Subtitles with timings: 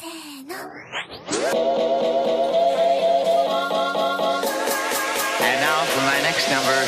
[0.00, 0.46] And
[5.60, 6.86] now for my next number,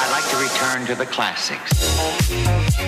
[0.00, 1.70] I'd like to return to the classics.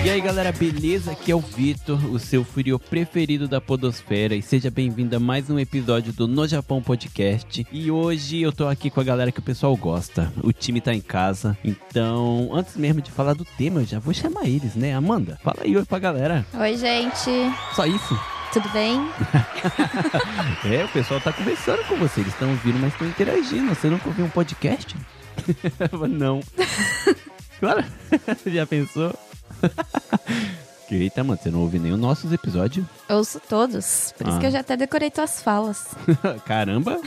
[0.03, 1.11] E aí galera, beleza?
[1.11, 5.49] Aqui é o Vitor, o seu furio preferido da podosfera e seja bem-vindo a mais
[5.49, 7.65] um episódio do No Japão Podcast.
[7.71, 10.93] E hoje eu tô aqui com a galera que o pessoal gosta, o time tá
[10.93, 14.93] em casa, então antes mesmo de falar do tema eu já vou chamar eles, né?
[14.93, 16.45] Amanda, fala aí oi pra galera.
[16.53, 17.31] Oi, gente.
[17.73, 18.34] Só isso?
[18.53, 18.99] Tudo bem?
[20.65, 23.69] É, o pessoal tá conversando com você, eles estão ouvindo, mas estão interagindo.
[23.75, 24.95] Você nunca ouviu um podcast?
[26.09, 26.39] Não.
[27.59, 27.85] Claro,
[28.45, 29.17] já pensou?
[30.91, 32.85] Eita, mano, você não ouve nem os nossos episódios?
[33.07, 34.13] Eu ouço todos.
[34.17, 34.39] Por isso Ah.
[34.41, 35.95] que eu já até decorei tuas falas.
[36.45, 36.99] Caramba!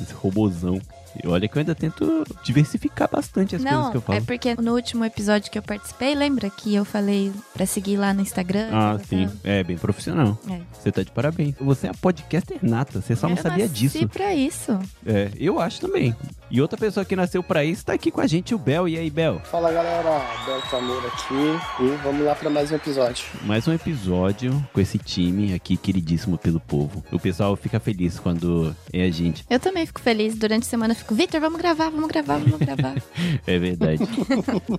[0.00, 0.80] Esse robozão.
[1.22, 4.18] E olha que eu ainda tento diversificar bastante as coisas Não, que eu falo.
[4.18, 8.12] é porque no último episódio que eu participei, lembra que eu falei pra seguir lá
[8.14, 8.68] no Instagram?
[8.72, 9.28] Ah, sim.
[9.42, 10.38] É, bem profissional.
[10.50, 10.60] É.
[10.72, 11.54] Você tá de parabéns.
[11.60, 14.08] Você é a podcaster nata, você só não eu sabia nasci disso.
[14.08, 14.78] pra isso.
[15.06, 16.14] É, eu acho também.
[16.50, 18.88] E outra pessoa que nasceu pra isso tá aqui com a gente, o Bel.
[18.88, 19.40] E aí, Bel?
[19.40, 23.24] Fala galera, Beto Amor aqui e vamos lá para mais um episódio.
[23.42, 27.02] Mais um episódio com esse time aqui queridíssimo pelo povo.
[27.10, 29.44] O pessoal fica feliz quando é a gente.
[29.50, 30.34] Eu também fico feliz.
[30.36, 32.94] Durante a semana eu fico, Vitor, vamos gravar, vamos gravar, vamos gravar.
[33.46, 34.02] É verdade.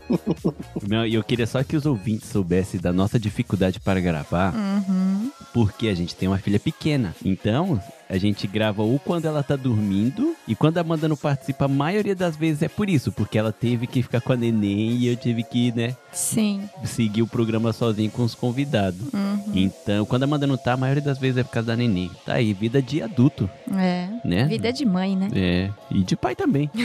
[0.87, 5.31] Não, E eu queria só que os ouvintes soubessem da nossa dificuldade para gravar, uhum.
[5.53, 7.15] porque a gente tem uma filha pequena.
[7.23, 11.65] Então, a gente grava ou quando ela tá dormindo, e quando a Amanda não participa,
[11.65, 14.91] a maioria das vezes é por isso, porque ela teve que ficar com a neném
[14.97, 16.69] e eu tive que, né, Sim.
[16.83, 19.01] seguir o programa sozinho com os convidados.
[19.13, 19.39] Uhum.
[19.53, 22.11] Então, quando a Amanda não tá, a maioria das vezes é por causa da neném.
[22.25, 24.07] Tá aí, vida de adulto, É.
[24.23, 24.45] né?
[24.45, 25.29] Vida de mãe, né?
[25.33, 26.69] É, e de pai também.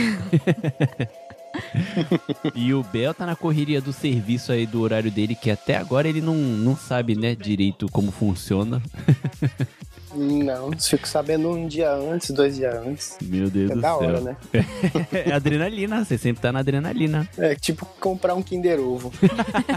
[2.55, 6.09] e o Bel tá na correria do serviço aí do horário dele, que até agora
[6.09, 8.81] ele não, não sabe, né, direito como funciona.
[10.15, 13.17] Não, fico sabendo um dia antes, dois dias antes.
[13.23, 13.97] Meu Deus É do da céu.
[13.99, 14.37] hora, né?
[15.13, 17.29] É adrenalina, você sempre tá na adrenalina.
[17.39, 19.13] É tipo comprar um Kinder Ovo.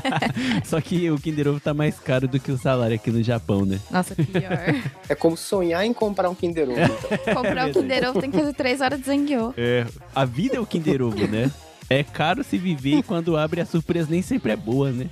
[0.65, 3.65] Só que o Kinder Ovo tá mais caro do que o salário aqui no Japão,
[3.65, 3.79] né?
[3.91, 4.43] Nossa, pior.
[5.09, 6.79] É como sonhar em comprar um Kinder Ovo.
[6.81, 7.17] Então.
[7.35, 7.73] Comprar verdade.
[7.73, 9.53] Kinder Ovo tem que fazer três horas de zangueô.
[9.57, 11.51] É, a vida é o Kinder Ovo, né?
[11.93, 15.07] É caro se viver e quando abre a surpresa nem sempre é boa, né?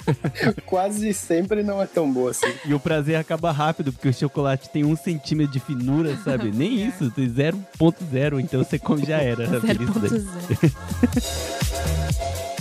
[0.64, 2.50] Quase sempre não é tão boa assim.
[2.64, 6.48] E o prazer acaba rápido, porque o chocolate tem um centímetro de finura, sabe?
[6.50, 9.58] Nem isso, tem 0.0, então você come já era.
[9.58, 10.24] a felicidade.
[10.24, 12.53] 0.0.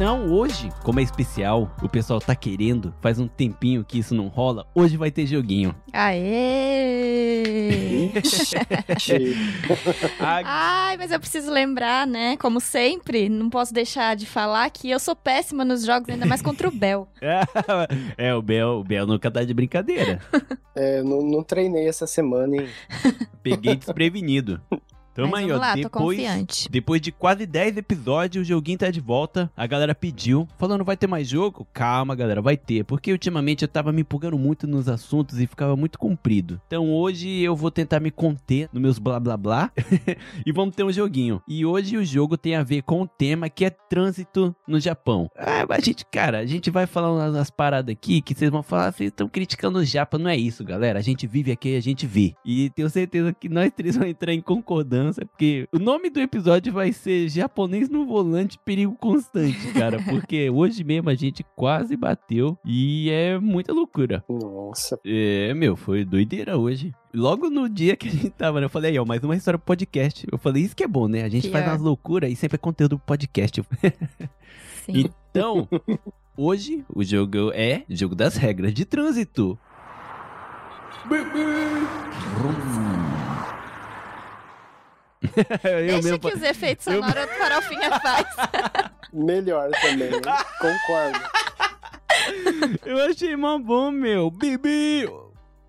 [0.00, 4.28] Então hoje, como é especial, o pessoal tá querendo, faz um tempinho que isso não
[4.28, 5.76] rola, hoje vai ter joguinho.
[5.92, 8.10] Aê!
[10.18, 12.38] Ai, mas eu preciso lembrar, né?
[12.38, 16.40] Como sempre, não posso deixar de falar que eu sou péssima nos jogos, ainda mais
[16.40, 17.06] contra o Bel.
[18.16, 20.18] é, o Bel, o Bel nunca tá de brincadeira.
[20.74, 22.68] É, não, não treinei essa semana, hein?
[23.42, 24.62] Peguei desprevenido.
[25.14, 25.58] Tamo aí, ó.
[25.58, 26.68] lá, tô depois, confiante.
[26.70, 29.50] depois de quase 10 episódios, o joguinho tá de volta.
[29.56, 31.66] A galera pediu, falando, vai ter mais jogo?
[31.72, 32.84] Calma, galera, vai ter.
[32.84, 36.60] Porque ultimamente eu tava me empolgando muito nos assuntos e ficava muito comprido.
[36.66, 39.70] Então hoje eu vou tentar me conter nos meus blá blá blá.
[40.46, 41.42] e vamos ter um joguinho.
[41.48, 45.30] E hoje o jogo tem a ver com o tema que é trânsito no Japão.
[45.36, 48.92] Ah, a gente, cara, a gente vai falar umas, paradas aqui que vocês vão falar,
[48.92, 50.18] vocês estão criticando o Japa.
[50.18, 50.98] Não é isso, galera.
[50.98, 52.34] A gente vive aqui e a gente vê.
[52.44, 56.72] E tenho certeza que nós três vamos entrar em concordância, porque o nome do episódio
[56.72, 59.98] vai ser Japonês no Volante Perigo Constante, cara.
[60.08, 64.24] Porque hoje mesmo a gente quase bateu e é muita loucura.
[64.28, 64.98] Nossa.
[65.04, 66.92] É, meu, foi doideira hoje.
[67.14, 68.66] Logo no dia que a gente tava, né?
[68.66, 70.26] Eu falei, aí, ó, mais uma história pro podcast.
[70.30, 71.22] Eu falei, isso que é bom, né?
[71.22, 71.72] A gente faz Pior.
[71.72, 73.62] umas loucuras e sempre é conteúdo pro podcast.
[74.84, 75.10] Sim.
[75.32, 75.68] Então,
[76.36, 79.58] hoje o jogo é jogo das regras de trânsito.
[85.64, 88.26] Eu Deixa mesmo que os efeitos sonoros do Farofinha faz.
[89.12, 90.20] Melhor também, hein?
[90.58, 91.20] Concordo.
[92.84, 94.30] Eu achei mó bom, meu.
[94.30, 95.06] Bibi!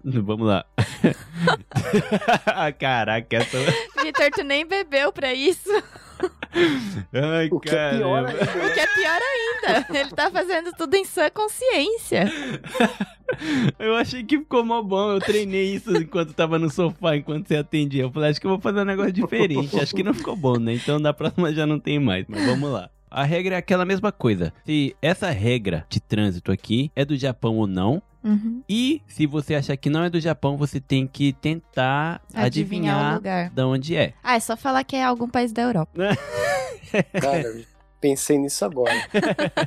[0.04, 0.66] Vamos lá.
[2.80, 3.58] Caraca, essa.
[4.02, 5.70] Vitor, tu nem bebeu pra isso.
[7.14, 8.44] Ai, O que é pior ainda.
[8.44, 10.00] O que é pior ainda.
[10.00, 12.32] Ele tá fazendo tudo em sã consciência.
[13.80, 15.12] Eu achei que ficou mó bom.
[15.12, 18.04] Eu treinei isso enquanto tava no sofá, enquanto você atendia.
[18.04, 19.80] Eu falei, acho que eu vou fazer um negócio diferente.
[19.80, 20.74] Acho que não ficou bom, né?
[20.74, 22.26] Então na próxima já não tem mais.
[22.28, 22.90] Mas vamos lá.
[23.10, 24.54] A regra é aquela mesma coisa.
[24.66, 28.62] Se essa regra de trânsito aqui é do Japão ou não, Uhum.
[28.70, 32.46] E se você achar que não é do Japão, você tem que tentar Adivinhar, o
[32.46, 33.50] adivinhar lugar.
[33.50, 34.14] de onde é.
[34.24, 35.92] Ah, é só falar que é algum país da Europa.
[37.20, 37.62] Cara,
[38.02, 39.08] pensei nisso agora.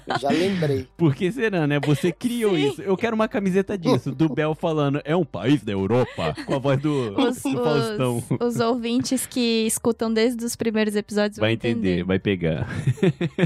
[0.06, 0.88] Eu já lembrei.
[0.96, 1.78] Por que será, né?
[1.86, 2.68] Você criou Sim.
[2.68, 2.82] isso.
[2.82, 6.58] Eu quero uma camiseta disso, do Bel falando, é um país da Europa, com a
[6.58, 8.24] voz do, Os, do Faustão.
[8.40, 12.66] os, os ouvintes que escutam desde os primeiros episódios Vai vão entender, vai pegar.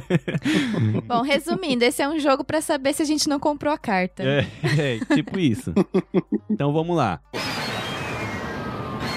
[1.06, 4.22] Bom, resumindo, esse é um jogo pra saber se a gente não comprou a carta.
[4.22, 4.46] É,
[4.78, 5.74] é, tipo isso.
[6.48, 7.20] Então vamos lá.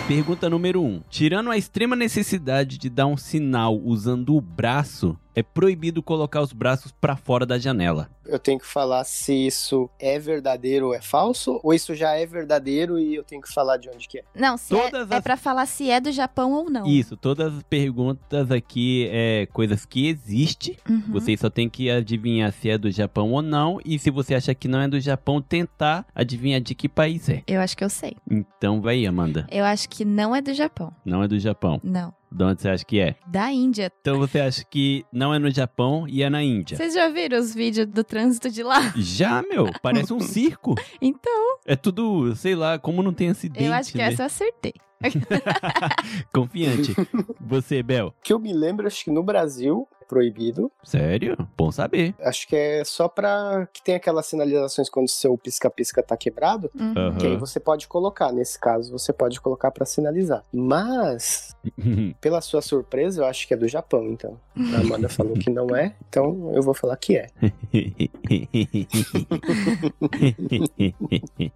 [0.08, 0.86] Pergunta número 1.
[0.86, 1.02] Um.
[1.10, 6.52] Tirando a extrema necessidade de dar um sinal usando o braço, é proibido colocar os
[6.54, 8.10] braços pra fora da janela.
[8.26, 12.26] Eu tenho que falar se isso é verdadeiro ou é falso, ou isso já é
[12.26, 14.24] verdadeiro e eu tenho que falar de onde que é.
[14.34, 16.86] Não, se é, Todas é as- pra falar se é do Japão ou não.
[16.88, 20.78] Isso, todas as perguntas aqui é coisas que existem.
[20.90, 21.04] Uhum.
[21.10, 23.80] Vocês só tem que adivinhar se é do Japão ou não.
[23.84, 27.44] E se você acha que não é do Japão, tentar adivinhar de que país é.
[27.48, 28.16] Eu acho que eu sei.
[28.30, 29.48] Então vai aí, Amanda.
[29.52, 30.94] Eu acho que não é do Japão.
[31.06, 31.80] Não é do Japão.
[31.84, 32.14] Não.
[32.32, 33.16] De onde você acha que é?
[33.28, 33.92] Da Índia.
[34.00, 36.78] Então você acha que não é no Japão e é na Índia?
[36.78, 38.94] Vocês já viram os vídeos do trânsito de lá?
[38.96, 40.76] Já, meu, parece um circo.
[41.02, 43.66] Então, É tudo, sei lá, como não tem acidente.
[43.66, 44.06] eu acho que né?
[44.06, 44.74] essa eu acertei.
[46.34, 46.94] Confiante.
[47.40, 48.14] Você, Bel.
[48.24, 50.70] Que eu me lembro, acho que no Brasil proibido.
[50.84, 51.38] Sério?
[51.58, 52.14] Bom saber.
[52.20, 56.70] Acho que é só pra que tem aquelas sinalizações quando o seu pisca-pisca tá quebrado.
[56.78, 57.18] Uhum.
[57.18, 60.44] Que aí você pode colocar, nesse caso, você pode colocar pra sinalizar.
[60.52, 61.56] Mas,
[62.20, 64.38] pela sua surpresa, eu acho que é do Japão, então.
[64.76, 67.28] A Amanda falou que não é, então eu vou falar que é.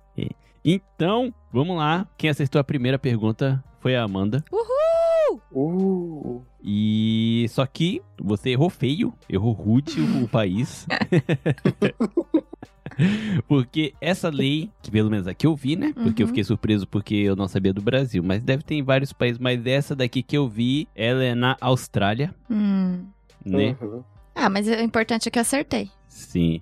[0.64, 2.08] então, vamos lá.
[2.18, 4.42] Quem acertou a primeira pergunta foi a Amanda.
[5.52, 10.86] Uh, E só que você errou feio, errou rude o país.
[13.48, 15.92] porque essa lei, que pelo menos aqui eu vi, né?
[15.94, 16.30] Porque eu Uhum.
[16.30, 19.66] fiquei surpreso porque eu não sabia do Brasil, mas deve ter em vários países, mas
[19.66, 23.06] essa daqui que eu vi, ela é na Austrália, Hum.
[23.46, 23.76] né?
[23.82, 24.04] uhum.
[24.34, 25.90] Ah, mas o importante é que eu acertei.
[26.08, 26.62] Sim.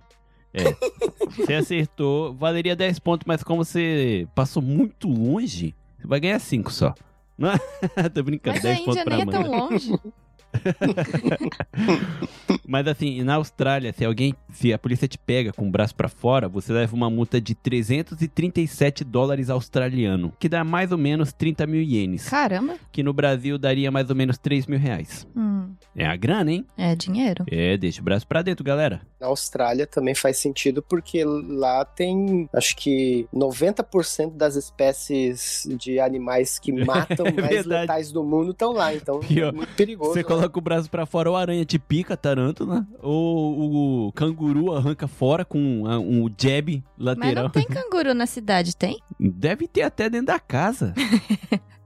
[0.54, 0.64] É.
[1.36, 6.72] você acertou, valeria 10 pontos, mas como você passou muito longe, você vai ganhar 5
[6.72, 6.94] só.
[8.14, 9.94] Tô brincando, Mas a 10 pontos Índia pra nem é tão longe.
[12.68, 16.08] Mas assim, na Austrália, se alguém, se a polícia te pega com o braço pra
[16.08, 21.66] fora, você leva uma multa de 337 dólares australiano, que dá mais ou menos 30
[21.68, 22.76] mil ienes, Caramba.
[22.92, 25.28] que no Brasil daria mais ou menos 3 mil reais.
[25.36, 25.72] Hum.
[25.96, 26.66] É a grana, hein?
[26.78, 27.46] É dinheiro.
[27.50, 29.02] É, deixa o braço pra dentro, galera.
[29.20, 36.58] Na Austrália também faz sentido porque lá tem, acho que 90% das espécies de animais
[36.60, 37.82] que matam É mais verdade.
[37.82, 40.14] letais do mundo estão lá, então Pior, é muito perigoso.
[40.14, 40.24] Você né?
[40.44, 45.08] Coloca o braço pra fora, ou a aranha te pica, tarântula, ou o canguru arranca
[45.08, 47.44] fora com a- um jab Mas lateral.
[47.46, 48.98] não tem canguru na cidade, tem?
[49.20, 50.94] Deve ter até dentro da casa.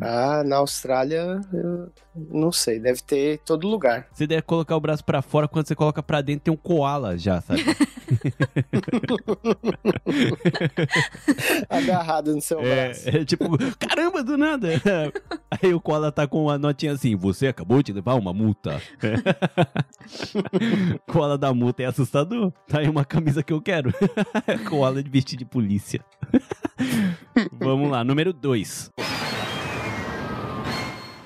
[0.00, 4.08] Ah, na Austrália, eu não sei, deve ter todo lugar.
[4.12, 7.16] Você deve colocar o braço pra fora, quando você coloca pra dentro tem um koala
[7.16, 7.64] já, sabe?
[11.68, 13.08] Agarrado no seu braço.
[13.08, 13.46] É, é tipo,
[13.78, 14.68] caramba, do nada.
[15.50, 18.80] Aí o koala tá com a notinha assim, você acabou de levar uma multa.
[21.06, 22.52] koala da multa é assustador.
[22.68, 23.92] Tá aí uma camisa que eu quero.
[24.68, 26.00] koala de vestir de polícia.
[27.52, 28.90] Vamos lá, número 2.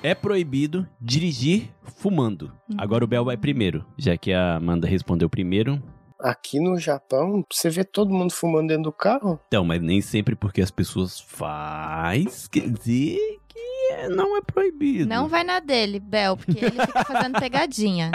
[0.01, 2.51] É proibido dirigir fumando.
[2.77, 5.81] Agora o Bel vai primeiro, já que a Amanda respondeu primeiro.
[6.19, 9.39] Aqui no Japão, você vê todo mundo fumando dentro do carro?
[9.47, 15.07] Então, mas nem sempre porque as pessoas faz, quer dizer que não é proibido.
[15.09, 18.11] Não vai na dele, Bel, porque ele fica fazendo pegadinha.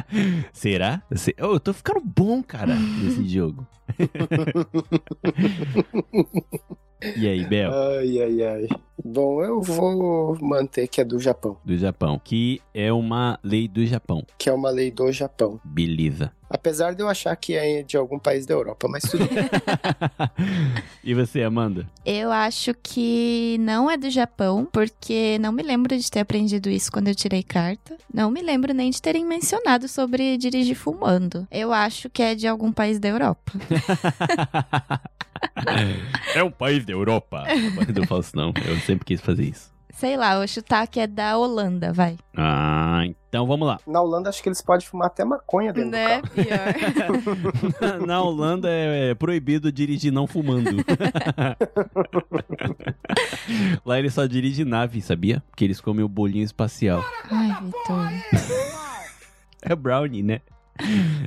[0.53, 1.03] Será?
[1.15, 3.67] Se- Oh, eu tô ficando bom, cara, nesse jogo.
[7.17, 8.69] e aí, Bel, Ai, ai, ai.
[9.05, 13.85] Bom, eu vou manter que é do Japão, do Japão, que é uma lei do
[13.85, 14.25] Japão.
[14.39, 15.61] que é uma lei do Japão.
[15.65, 16.33] Beleza.
[16.49, 19.43] Apesar de eu achar que é de algum país da Europa, mas tudo bem.
[21.03, 21.85] e você, Amanda?
[22.07, 26.93] Eu acho que não é do Japão, porque não me lembro de ter aprendido isso
[26.93, 27.97] quando eu tirei carta.
[28.13, 31.45] Não me lembro nem de terem mencionado sobre dirigir fumando.
[31.51, 33.53] Eu acho que é de algum país da Europa.
[36.35, 37.45] é um país da Europa.
[37.93, 39.73] Do Faustão, eu sempre quis fazer isso.
[39.93, 42.17] Sei lá, chutar que é da Holanda, vai.
[42.37, 43.79] Ah, então vamos lá.
[43.87, 46.21] Na Holanda, acho que eles podem fumar até maconha dentro Né?
[46.21, 46.43] do carro.
[47.79, 48.01] Pior.
[48.05, 50.71] Na Holanda é, é proibido dirigir não fumando.
[53.87, 55.41] Lá eles só dirigem nave, sabia?
[55.51, 57.05] Porque eles comem o bolinho espacial.
[57.31, 58.11] Ai, Vitor.
[59.63, 60.41] É brownie, né?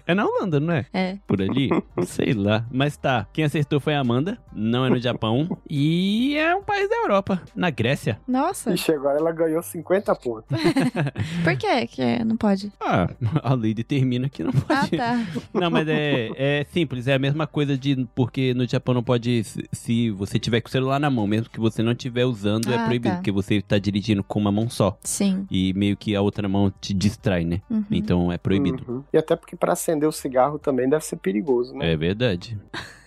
[0.05, 0.85] É na Holanda, não é?
[0.93, 1.17] É.
[1.27, 1.69] Por ali?
[2.05, 2.65] Sei lá.
[2.71, 3.27] Mas tá.
[3.33, 4.37] Quem acertou foi a Amanda.
[4.53, 5.57] Não é no Japão.
[5.69, 7.41] E é um país da Europa.
[7.55, 8.19] Na Grécia.
[8.27, 10.45] Nossa, Ixi, agora ela ganhou 50 pontos.
[11.43, 12.71] por que que não pode?
[12.79, 13.09] Ah,
[13.43, 14.97] a lei determina que não Ah, pode.
[14.97, 15.25] tá.
[15.53, 17.07] Não, mas é, é simples.
[17.07, 18.07] É a mesma coisa de.
[18.15, 19.43] Porque no Japão não pode.
[19.71, 22.75] Se, você tiver com o celular na mão, mesmo que você não estiver usando, é
[22.77, 23.09] Ah, proibido.
[23.09, 23.15] tá.
[23.17, 24.97] Porque você tá dirigindo com uma mão só.
[25.03, 25.47] Sim.
[25.49, 27.61] E meio que a outra mão te distrai, né?
[27.69, 27.85] Uhum.
[27.91, 28.83] Então é proibido.
[28.87, 29.03] Uhum.
[29.13, 31.94] E até porque pra acender o cigarro também deve ser perigoso, né?
[31.94, 32.58] É verdade.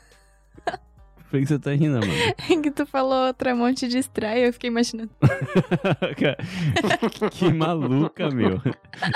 [1.31, 2.13] Por que você tá rindo, mano?
[2.61, 5.11] que tu falou outra monte de distrai, eu fiquei imaginando.
[7.31, 8.61] que maluca, meu.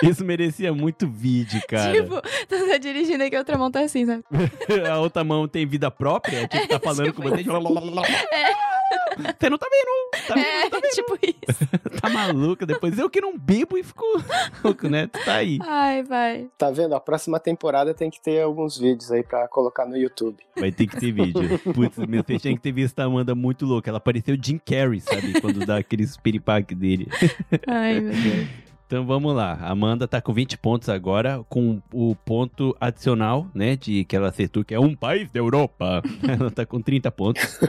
[0.01, 1.93] Isso merecia muito vídeo, cara.
[1.93, 4.23] Tipo, tu tá dirigindo aí que a outra mão tá assim, sabe?
[4.89, 6.47] A outra mão tem vida própria?
[6.47, 7.43] Tipo, tá falando tipo com você.
[9.17, 10.27] Você não tá vendo?
[10.29, 11.69] Tá, É, tipo isso.
[12.01, 12.67] tá maluca?
[12.67, 14.05] Depois eu que não bebo e fico
[14.63, 15.07] louco, né?
[15.07, 15.59] Tu tá aí.
[15.63, 16.49] Ai, vai.
[16.57, 16.95] Tá vendo?
[16.95, 20.37] A próxima temporada tem que ter alguns vídeos aí pra colocar no YouTube.
[20.57, 21.59] Vai ter que ter vídeo.
[21.75, 23.91] Putz, meu, você tinha que ter visto a Amanda muito louca.
[23.91, 25.41] Ela pareceu Jim Carrey, sabe?
[25.41, 27.09] Quando dá aqueles piripaque dele.
[27.67, 28.65] Ai, meu Deus.
[28.87, 29.55] Então vamos lá.
[29.63, 33.77] Amanda tá com 20 pontos agora, com o ponto adicional, né?
[33.77, 36.03] De que ela acertou, que é um país da Europa.
[36.29, 37.61] Ela tá com 30 pontos.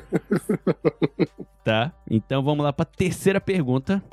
[1.63, 1.91] tá?
[2.09, 4.03] Então vamos lá pra terceira pergunta.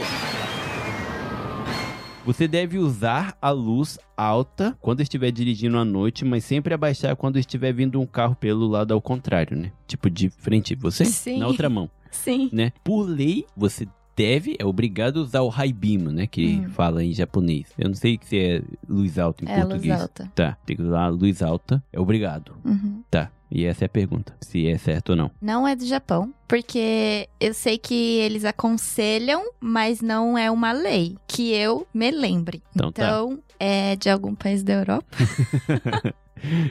[2.25, 7.37] Você deve usar a luz alta quando estiver dirigindo à noite, mas sempre abaixar quando
[7.37, 9.73] estiver vindo um carro pelo lado ao contrário, né?
[9.89, 11.41] Tipo de frente você, Sim.
[11.41, 12.49] na outra mão Sim.
[12.53, 12.73] né?
[12.85, 16.27] Por lei, você deve, é obrigado a usar o high beam, né?
[16.27, 16.71] Que Hum.
[16.71, 17.67] fala em japonês.
[17.79, 20.01] Eu não sei se é luz alta em É, luz português.
[20.01, 20.33] alta.
[20.35, 22.53] Tá, tem que usar luz alta, é obrigado.
[22.65, 23.03] Uhum.
[23.11, 25.31] Tá, e essa é a pergunta, se é certo ou não.
[25.41, 31.17] Não é do Japão, porque eu sei que eles aconselham, mas não é uma lei
[31.27, 32.63] que eu me lembre.
[32.75, 33.03] Então tá.
[33.05, 35.07] Então, é de algum país da Europa?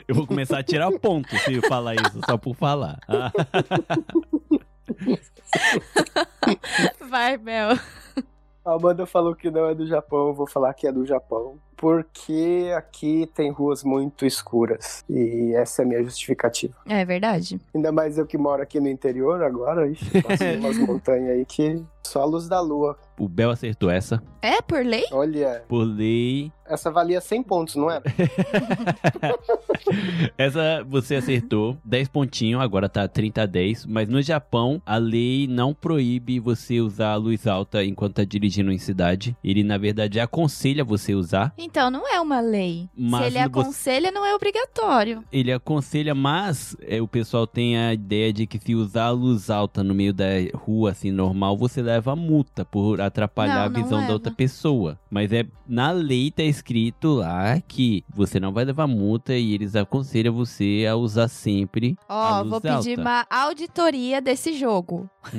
[0.06, 3.00] Eu vou começar a tirar ponto se eu falar isso só por falar.
[7.08, 7.78] Vai, Bel.
[8.64, 11.58] A Amanda falou que não é do Japão, eu vou falar que é do Japão.
[11.76, 15.04] Porque aqui tem ruas muito escuras.
[15.10, 16.72] E essa é a minha justificativa.
[16.86, 17.60] É verdade.
[17.74, 20.04] Ainda mais eu que moro aqui no interior agora, ixi,
[20.60, 22.96] umas montanhas aí que só a luz da lua.
[23.18, 24.22] O Bel acertou essa.
[24.40, 25.04] É por lei?
[25.12, 26.50] Olha, Por lei.
[26.66, 28.00] essa valia 100 pontos, não é?
[30.38, 31.76] Essa você acertou.
[31.84, 33.86] 10 pontinhos, agora tá 30 a 10.
[33.86, 38.72] Mas no Japão, a lei não proíbe você usar a luz alta enquanto tá dirigindo
[38.72, 39.36] em cidade.
[39.42, 41.52] Ele, na verdade, aconselha você usar.
[41.58, 42.88] Então não é uma lei.
[42.96, 45.24] Mas Se ele aconselha, não é obrigatório.
[45.32, 49.50] Ele aconselha, mas é, o pessoal tem a ideia de que se usar a luz
[49.50, 54.06] alta no meio da rua, assim, normal, você leva multa por atrapalhar Não, a visão
[54.06, 54.98] da outra pessoa.
[55.10, 59.74] Mas é na lei tá escrito lá que você não vai levar multa e eles
[59.76, 63.00] aconselham você a usar sempre Ó, luz vou pedir alta.
[63.00, 65.08] uma auditoria desse jogo.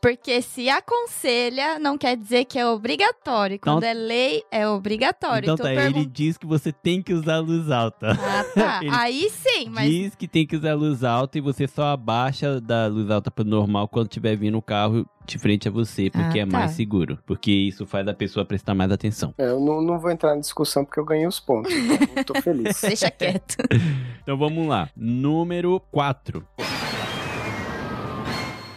[0.00, 3.58] Porque se aconselha, não quer dizer que é obrigatório.
[3.58, 5.44] Quando Então- é lei, é obrigatório.
[5.46, 8.12] Então tu tá, ele pergunta- diz que você tem que usar a luz alta.
[8.12, 8.80] Ah, tá.
[8.82, 11.84] Ele Aí sim, mas Diz que tem que usar a luz alta e você só
[11.88, 16.08] abaixa da luz alta pro normal quando tiver vindo o carro de frente a você,
[16.10, 16.58] porque Ah, é tá.
[16.58, 17.18] mais seguro.
[17.26, 19.34] Porque isso faz a pessoa prestar mais atenção.
[19.36, 21.72] É, Eu não, não vou entrar na discussão porque eu ganhei os pontos.
[21.72, 22.80] Então eu tô feliz.
[22.82, 23.56] deixa quieto.
[24.22, 24.88] Então vamos lá.
[24.96, 26.44] Número 4.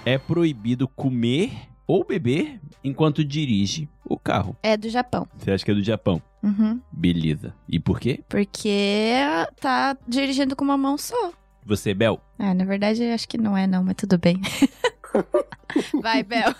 [0.05, 1.51] É proibido comer
[1.87, 4.55] ou beber enquanto dirige o carro.
[4.61, 5.27] É do Japão.
[5.37, 6.21] Você acha que é do Japão?
[6.43, 6.79] Uhum.
[6.91, 7.53] Beleza.
[7.67, 8.23] E por quê?
[8.29, 9.15] Porque
[9.59, 11.31] tá dirigindo com uma mão só.
[11.65, 12.19] Você, Bel?
[12.37, 14.39] Ah, na verdade, eu acho que não é, não, mas tudo bem.
[16.01, 16.53] Vai, Bel.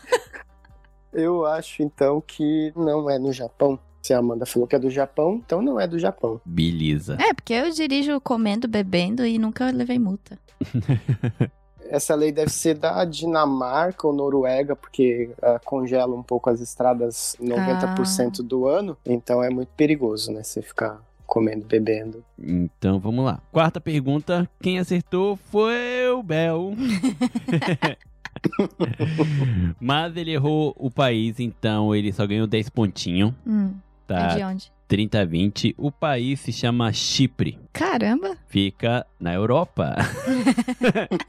[1.13, 3.79] Eu acho então que não é no Japão.
[4.01, 6.39] Se a Amanda falou que é do Japão, então não é do Japão.
[6.45, 7.17] Beleza.
[7.19, 10.39] É, porque eu dirijo comendo, bebendo e nunca levei multa.
[11.89, 17.35] Essa lei deve ser da Dinamarca ou Noruega, porque ah, congela um pouco as estradas
[17.41, 18.95] 90% do ano.
[19.03, 20.43] Então é muito perigoso, né?
[20.43, 22.23] Você ficar comendo, bebendo.
[22.37, 23.41] Então vamos lá.
[23.51, 24.49] Quarta pergunta.
[24.61, 26.73] Quem acertou foi o Bel.
[29.79, 33.33] Mas ele errou o país, então ele só ganhou 10 pontinhos.
[33.45, 33.73] Hum,
[34.07, 34.71] Tá é de onde?
[34.87, 35.75] 30 a 20.
[35.77, 37.59] O país se chama Chipre.
[37.79, 38.35] Caramba.
[38.49, 39.95] Fica na Europa.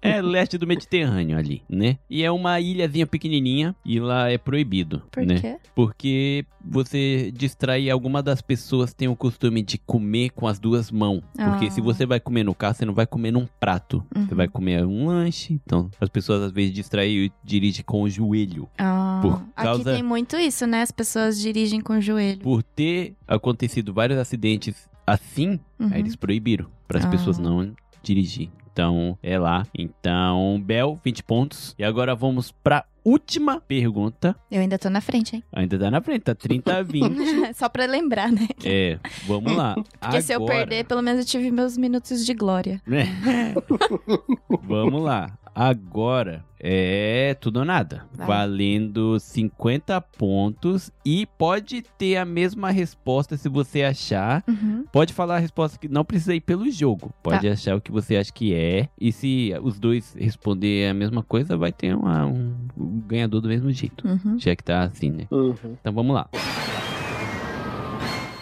[0.00, 1.98] é leste do Mediterrâneo ali, né?
[2.08, 5.40] E é uma ilhazinha pequenininha e lá é proibido, Por né?
[5.40, 5.56] quê?
[5.74, 11.22] Porque você distrai alguma das pessoas tem o costume de comer com as duas mãos.
[11.36, 11.70] Porque Ah.
[11.70, 14.04] se você vai comer no carro, você não vai comer num prato.
[14.14, 14.36] Você Uhum.
[14.36, 15.54] vai comer um lanche.
[15.64, 18.68] Então, as pessoas às vezes distraem e dirigem com o joelho.
[18.78, 20.82] Ah, Por causa- Aqui tem muito isso, né?
[20.82, 22.40] As pessoas dirigem com o joelho.
[22.40, 25.90] Por ter acontecido vários acidentes assim, Uhum.
[25.92, 27.08] aí eles proibiram para as Ah.
[27.10, 28.48] pessoas não dirigir.
[28.72, 29.66] Então, é lá.
[29.76, 31.74] Então, Bel, 20 pontos.
[31.78, 34.34] E agora vamos pra última pergunta.
[34.50, 35.44] Eu ainda tô na frente, hein?
[35.52, 37.02] Ainda tá na frente, tá 30 a 20.
[37.56, 38.46] Só pra lembrar, né?
[38.64, 39.74] é, vamos lá.
[40.00, 42.80] Porque se eu Agora- perder, pelo menos eu tive meus minutos de glória.
[42.86, 43.06] né?
[44.62, 45.36] Vamos lá.
[45.54, 48.04] Agora é tudo ou nada.
[48.14, 48.26] Vai.
[48.26, 54.44] Valendo 50 pontos e pode ter a mesma resposta se você achar.
[54.48, 54.84] Uhum.
[54.92, 57.12] Pode falar a resposta que não precisa ir pelo jogo.
[57.22, 57.52] Pode Tá.
[57.52, 58.88] achar o que você acha que é.
[59.00, 63.48] E se os dois responder a mesma coisa, vai ter uma- um, um ganhador do
[63.48, 64.06] mesmo jeito.
[64.06, 64.38] Uhum.
[64.38, 65.26] Já que tá assim, né?
[65.30, 65.54] Uhum.
[65.80, 66.28] Então vamos lá.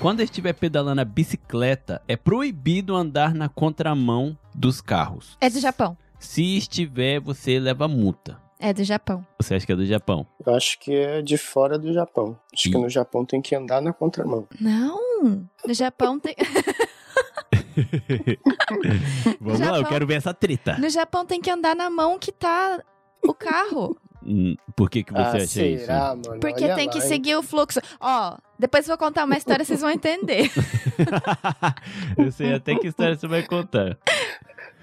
[0.00, 5.36] Quando estiver pedalando a bicicleta, é proibido andar na contramão dos carros.
[5.40, 5.96] É do Japão.
[6.18, 8.40] Se estiver, você leva multa.
[8.60, 9.24] É do Japão.
[9.38, 10.26] Você acha que é do Japão?
[10.44, 12.36] Eu acho que é de fora do Japão.
[12.52, 12.72] Acho Ih.
[12.72, 14.48] que no Japão tem que andar na contramão.
[14.60, 15.46] Não!
[15.64, 16.34] No Japão tem.
[19.40, 19.90] Vamos lá, eu Japão.
[19.90, 20.76] quero ver essa treta.
[20.78, 22.82] No Japão tem que andar na mão que tá
[23.22, 23.96] o carro.
[24.24, 25.86] Hum, Por que, que você ah, acha será, isso?
[26.28, 26.40] mano?
[26.40, 27.04] Porque Olha tem lá, que hein?
[27.06, 27.80] seguir o fluxo.
[28.00, 30.50] Ó, depois eu vou contar uma história, vocês vão entender.
[32.18, 33.96] eu sei até que história você vai contar.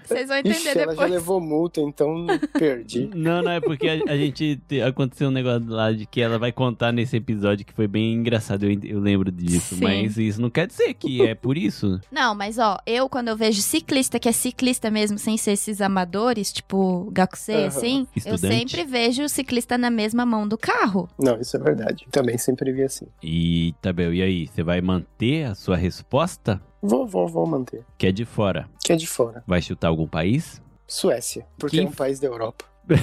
[0.08, 1.12] Vocês vão entender Ixi, ela já depois.
[1.12, 2.26] levou multa, então
[2.58, 3.10] perdi.
[3.16, 4.56] Não, não, é porque a, a gente.
[4.68, 8.14] te- aconteceu um negócio lá de que ela vai contar nesse episódio que foi bem
[8.14, 9.76] engraçado, eu, eu lembro disso.
[9.76, 9.84] Sim.
[9.84, 12.00] Mas isso não quer dizer que é por isso.
[12.12, 15.82] Não, mas ó, eu quando eu vejo ciclista, que é ciclista mesmo, sem ser esses
[15.82, 17.68] amadores, tipo Gakusei, Aham.
[17.68, 18.72] assim, eu Estudante.
[18.78, 21.10] sempre vejo o ciclista na mesma mão do carro.
[21.20, 22.06] Não, isso é verdade.
[22.12, 23.06] Também sempre vi assim.
[23.24, 24.48] E, Tabel, e aí?
[24.48, 26.62] Você vai manter a sua resposta?
[26.88, 27.84] Vou, vou, vou manter.
[27.98, 28.70] Que é de fora.
[28.84, 29.44] Que é de fora.
[29.48, 30.62] Vai chutar algum país?
[30.88, 32.66] Suécia, porque Que é um país da Europa.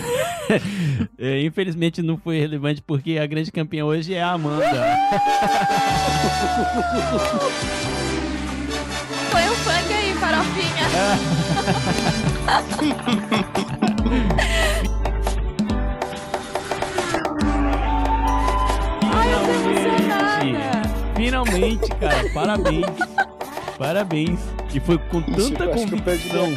[1.19, 4.65] É, infelizmente não foi relevante porque a grande campeã hoje é a Amanda.
[9.31, 10.87] Põe um funk aí, farofinha.
[19.15, 20.89] Ai, eu tô emocionada.
[21.17, 22.87] Finalmente, cara, parabéns.
[23.83, 24.38] Parabéns.
[24.73, 26.47] E foi com tanta eu eu convicção.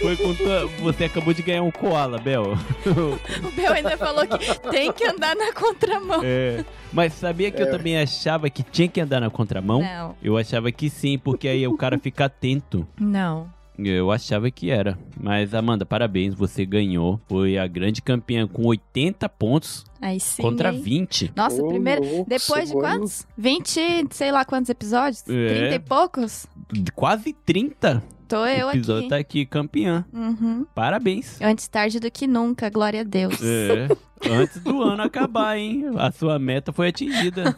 [0.00, 0.66] Foi com ta...
[0.82, 2.54] Você acabou de ganhar um koala, Bel.
[3.42, 6.20] O Bel ainda falou que tem que andar na contramão.
[6.24, 6.64] É.
[6.92, 7.70] Mas sabia que eu É.
[7.70, 9.80] também achava que tinha que andar na contramão?
[9.82, 12.86] Não, Eu achava que sim, porque aí o cara fica atento.
[12.98, 13.48] não.
[13.84, 14.98] Eu achava que era.
[15.18, 17.20] Mas, Amanda, parabéns, você ganhou.
[17.28, 20.42] Foi a grande campeã com 80 pontos Aí sim.
[20.42, 20.80] contra hein?
[20.80, 21.32] 20.
[21.36, 22.02] Nossa, primeiro.
[22.26, 22.80] Depois de aí.
[22.80, 23.26] quantos?
[23.36, 25.22] 20, sei lá quantos episódios?
[25.28, 25.68] É.
[25.68, 26.46] 30 e poucos?
[26.94, 28.02] Quase 30.
[28.28, 29.08] Tô eu o episódio aqui.
[29.08, 30.04] tá aqui, campeã.
[30.12, 30.64] Uhum.
[30.74, 31.40] Parabéns.
[31.42, 33.40] Antes tarde do que nunca, glória a Deus.
[33.42, 33.88] É,
[34.30, 35.86] antes do ano acabar, hein?
[35.98, 37.56] A sua meta foi atingida.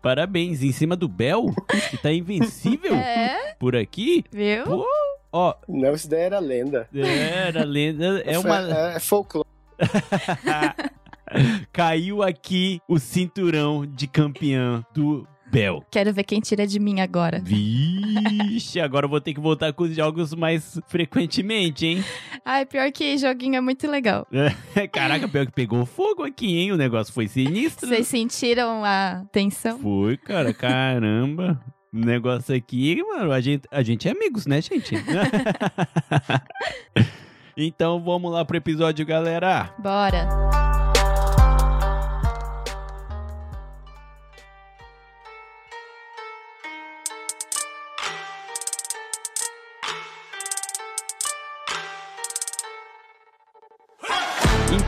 [0.00, 0.62] Parabéns.
[0.62, 1.46] Em cima do Bel,
[1.90, 4.24] que tá invencível É, por aqui.
[4.32, 4.64] viu?
[4.64, 4.86] Pô,
[5.36, 6.88] Ó, Não, isso daí era lenda.
[6.94, 8.22] era lenda.
[8.24, 8.60] É uma.
[8.60, 9.48] É, é folclore.
[11.72, 15.84] Caiu aqui o cinturão de campeã do Bel.
[15.90, 17.40] Quero ver quem tira de mim agora.
[17.42, 22.04] Vixe, agora eu vou ter que voltar com os jogos mais frequentemente, hein?
[22.44, 24.28] Ai, pior que joguinho é muito legal.
[24.92, 26.70] Caraca, pior que pegou fogo aqui, hein?
[26.70, 27.88] O negócio foi sinistro.
[27.88, 29.80] Vocês sentiram a tensão?
[29.80, 31.60] Foi, cara, caramba.
[31.96, 34.96] Negócio aqui, mano, a gente, a gente é amigos, né, gente?
[37.56, 39.72] então vamos lá pro episódio, galera.
[39.78, 40.26] Bora.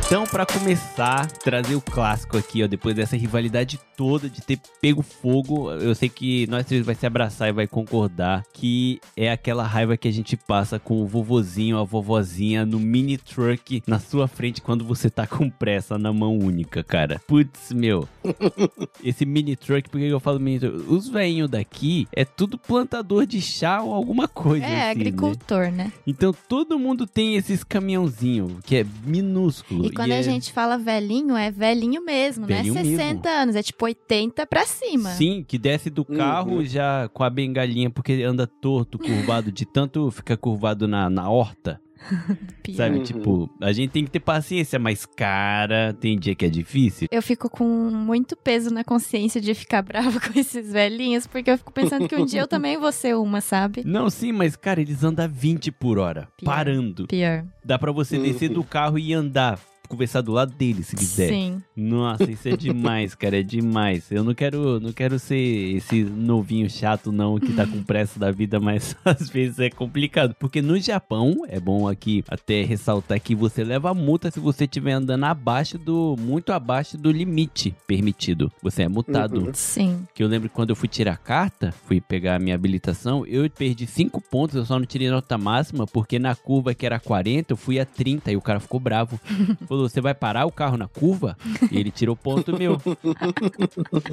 [0.07, 5.03] Então, pra começar, trazer o clássico aqui, ó, depois dessa rivalidade toda de ter pego
[5.03, 9.65] fogo, eu sei que nós três vai se abraçar e vai concordar que é aquela
[9.65, 14.29] raiva que a gente passa com o vovozinho, a vovozinha no mini truck na sua
[14.29, 17.21] frente quando você tá com pressa na mão única, cara.
[17.27, 18.09] Putz, meu.
[19.03, 20.85] Esse mini truck, por que eu falo mini truck?
[20.89, 24.91] Os velhinhos daqui é tudo plantador de chá ou alguma coisa É, assim, né?
[24.91, 25.91] agricultor, né?
[26.07, 29.87] Então todo mundo tem esses caminhãozinho que é minúsculo.
[29.87, 33.29] E quando e a é- gente fala velhinho, é velhinho mesmo, Velhinho não é 60
[33.29, 35.11] anos, é tipo 80 pra cima.
[35.11, 36.65] Sim, que desce do carro Uhum.
[36.65, 41.81] já com a bengalinha, porque anda torto, curvado, de tanto ficar curvado na, na horta.
[42.63, 42.77] Pior.
[42.77, 42.99] Sabe?
[42.99, 43.03] Uhum.
[43.03, 47.09] Tipo, a gente tem que ter paciência, mas, cara, tem dia que é difícil.
[47.11, 51.59] Eu fico com muito peso na consciência de ficar brava com esses velhinhos, porque eu
[51.59, 53.83] fico pensando que um dia eu também vou ser uma, sabe?
[53.85, 56.47] Não, sim, mas, cara, eles andam a 20 por hora, Pior.
[56.47, 57.07] parando.
[57.07, 57.45] Pior.
[57.65, 58.57] Dá pra você descer Uhum.
[58.57, 61.29] do carro e andar, conversar do lado dele, se quiser.
[61.29, 61.63] Sim.
[61.77, 64.11] Nossa, isso é demais, cara, é demais.
[64.11, 68.31] Eu não quero, não quero ser esse novinho chato não que tá com pressa da
[68.31, 73.35] vida, mas às vezes é complicado, porque no Japão é bom aqui até ressaltar que
[73.35, 78.51] você leva multa se você estiver andando abaixo do muito abaixo do limite permitido.
[78.63, 79.47] Você é multado.
[79.47, 79.55] Uhum.
[79.55, 80.07] Sim.
[80.15, 83.27] Que eu lembro que quando eu fui tirar a carta, fui pegar a minha habilitação,
[83.27, 86.99] eu perdi 5 pontos, eu só não tirei nota máxima, porque na curva que era
[86.99, 89.19] 40, eu fui a 30 e o cara ficou bravo.
[89.67, 91.37] Falou, você vai parar o carro na curva?
[91.71, 92.81] E ele tirou ponto meu.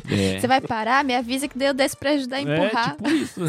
[0.09, 0.39] É.
[0.39, 1.03] Você vai parar?
[1.03, 2.89] Me avisa que daí eu desço pra ajudar a empurrar.
[2.89, 3.39] É, tipo isso.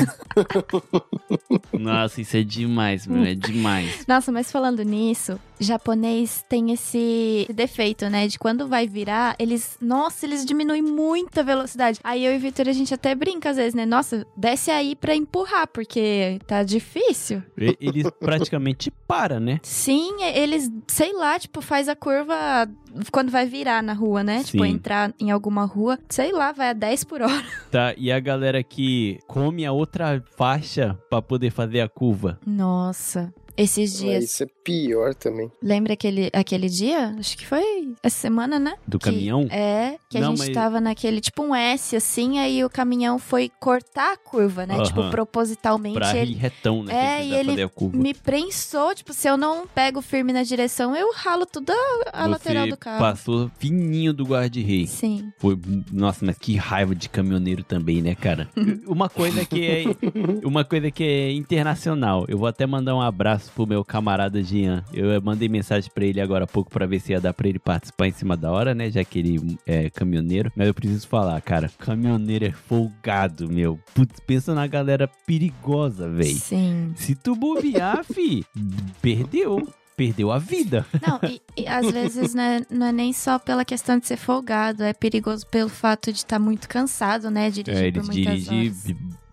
[1.79, 4.05] Nossa, isso é demais, meu, é demais.
[4.07, 8.27] Nossa, mas falando nisso, japonês tem esse defeito, né?
[8.27, 9.77] De quando vai virar, eles.
[9.81, 12.01] Nossa, eles diminuem muito a velocidade.
[12.03, 13.85] Aí eu e Vitor, a gente até brinca às vezes, né?
[13.85, 17.43] Nossa, desce aí pra empurrar, porque tá difícil.
[17.59, 19.61] E- Ele praticamente para, né?
[19.63, 22.69] Sim, eles, sei lá, tipo, faz a curva
[23.11, 24.45] quando vai virar na rua, né?
[24.45, 24.71] Tipo, Sim.
[24.71, 27.45] entrar em alguma rua, sei lá, vai a 10 por hora.
[27.71, 32.39] Tá, e a galera que come a outra faixa pra poder fazer a curva.
[32.47, 33.35] Nossa.
[33.57, 34.25] Esses dias.
[34.25, 35.51] Isso é pior também.
[35.63, 37.15] Lembra aquele, aquele dia?
[37.19, 38.75] Acho que foi essa semana, né?
[38.87, 39.47] Do Que- caminhão?
[39.51, 43.19] É, que a Não, gente mas- tava naquele, tipo um S, assim, aí o caminhão
[43.19, 44.83] foi cortar a curva, né?
[44.83, 45.95] Tipo, propositalmente.
[45.95, 46.93] Pra ir ele retão, né?
[46.95, 47.97] É, que e ele fazer a curva.
[47.97, 51.73] me prensou, tipo, se eu não pego firme na direção, eu ralo toda
[52.13, 52.99] a Você lateral do carro.
[52.99, 54.87] passou fininho do guarda-rei.
[54.87, 55.31] Sim.
[55.39, 55.57] Foi,
[55.93, 58.49] nossa, mas que raiva de caminhoneiro também, né, cara?
[58.87, 59.85] uma coisa que é
[60.47, 62.25] uma coisa que é internacional.
[62.29, 64.85] Eu vou até mandar um abraço pro meu camarada Jean.
[64.93, 67.49] Eu eh, mandei mensagem pra ele agora há pouco pra ver se ia dar pra
[67.49, 70.53] ele participar em cima da hora, né, já que ele é caminhoneiro.
[70.57, 73.79] Mas eu preciso falar, cara, caminhoneiro é folgado, meu.
[73.95, 76.35] Putz, pensa na galera perigosa, véi.
[76.35, 76.93] Sim.
[76.97, 78.45] Se tu bobear, fi,
[79.01, 79.67] perdeu.
[79.97, 80.85] Perdeu a vida.
[81.07, 84.83] Não, e, e às vezes né, não é nem só pela questão de ser folgado,
[84.83, 87.49] é perigoso pelo fato de estar muito cansado, né?
[87.49, 88.85] Dirigir É, por eles muitas dirigem, horas.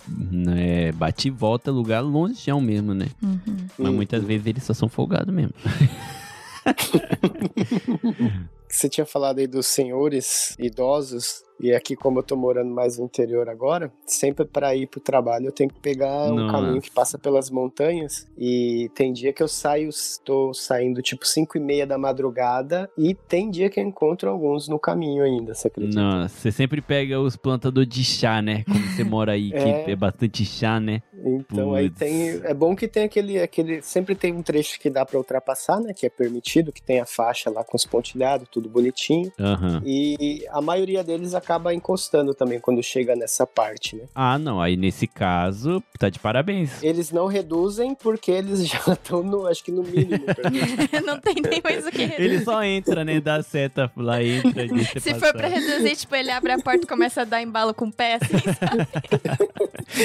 [0.07, 3.07] Né, bate e volta, lugar longeão mesmo, né?
[3.21, 3.39] Uhum.
[3.77, 3.93] Mas Uhum.
[3.95, 5.53] muitas vezes eles só são folgados mesmo.
[8.69, 13.05] Você tinha falado aí dos senhores idosos, e aqui, como eu tô morando mais no
[13.05, 16.51] interior agora, sempre para ir pro trabalho eu tenho que pegar um Nossa.
[16.51, 18.27] caminho que passa pelas montanhas.
[18.37, 19.89] E tem dia que eu saio,
[20.25, 24.67] tô saindo tipo 5 e meia da madrugada, e tem dia que eu encontro alguns
[24.67, 26.01] no caminho ainda, você acredita?
[26.01, 28.63] Nossa, você sempre pega os plantadores de chá, né?
[28.65, 29.83] Como você mora aí, É.
[29.83, 31.01] que é bastante chá, né?
[31.23, 31.99] Então aí Puts.
[31.99, 32.29] tem.
[32.43, 33.81] É bom que tem aquele, aquele.
[33.83, 35.93] Sempre tem um trecho que dá para ultrapassar, né?
[35.93, 39.31] Que é permitido, que tem a faixa lá com os pontilhados, tudo bonitinho.
[39.39, 39.83] Aham.
[39.85, 44.03] E a maioria deles acaba encostando também quando chega nessa parte, né?
[44.13, 44.61] Ah, não.
[44.61, 46.81] Aí nesse caso, tá de parabéns.
[46.83, 50.23] Eles não reduzem porque eles já estão no, acho que no mínimo.
[51.05, 52.21] não tem nem mais o que reduzir.
[52.21, 53.19] Ele só entra, né?
[53.19, 54.67] Dá seta lá, entra,
[54.99, 55.19] Se passar.
[55.19, 57.91] for pra reduzir, tipo, ele abre a porta e começa a dar embalo com o
[57.91, 58.87] pé, assim, sabe?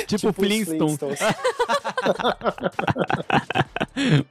[0.07, 0.99] Tipo, os Flintstones.
[0.99, 1.19] Flintstones.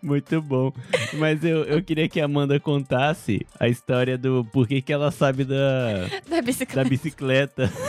[0.01, 0.71] Muito bom.
[1.13, 5.43] Mas eu, eu queria que a Amanda contasse a história do porquê que ela sabe
[5.43, 6.89] da, Da da bicicleta.
[7.05, 7.71] Bicicleta.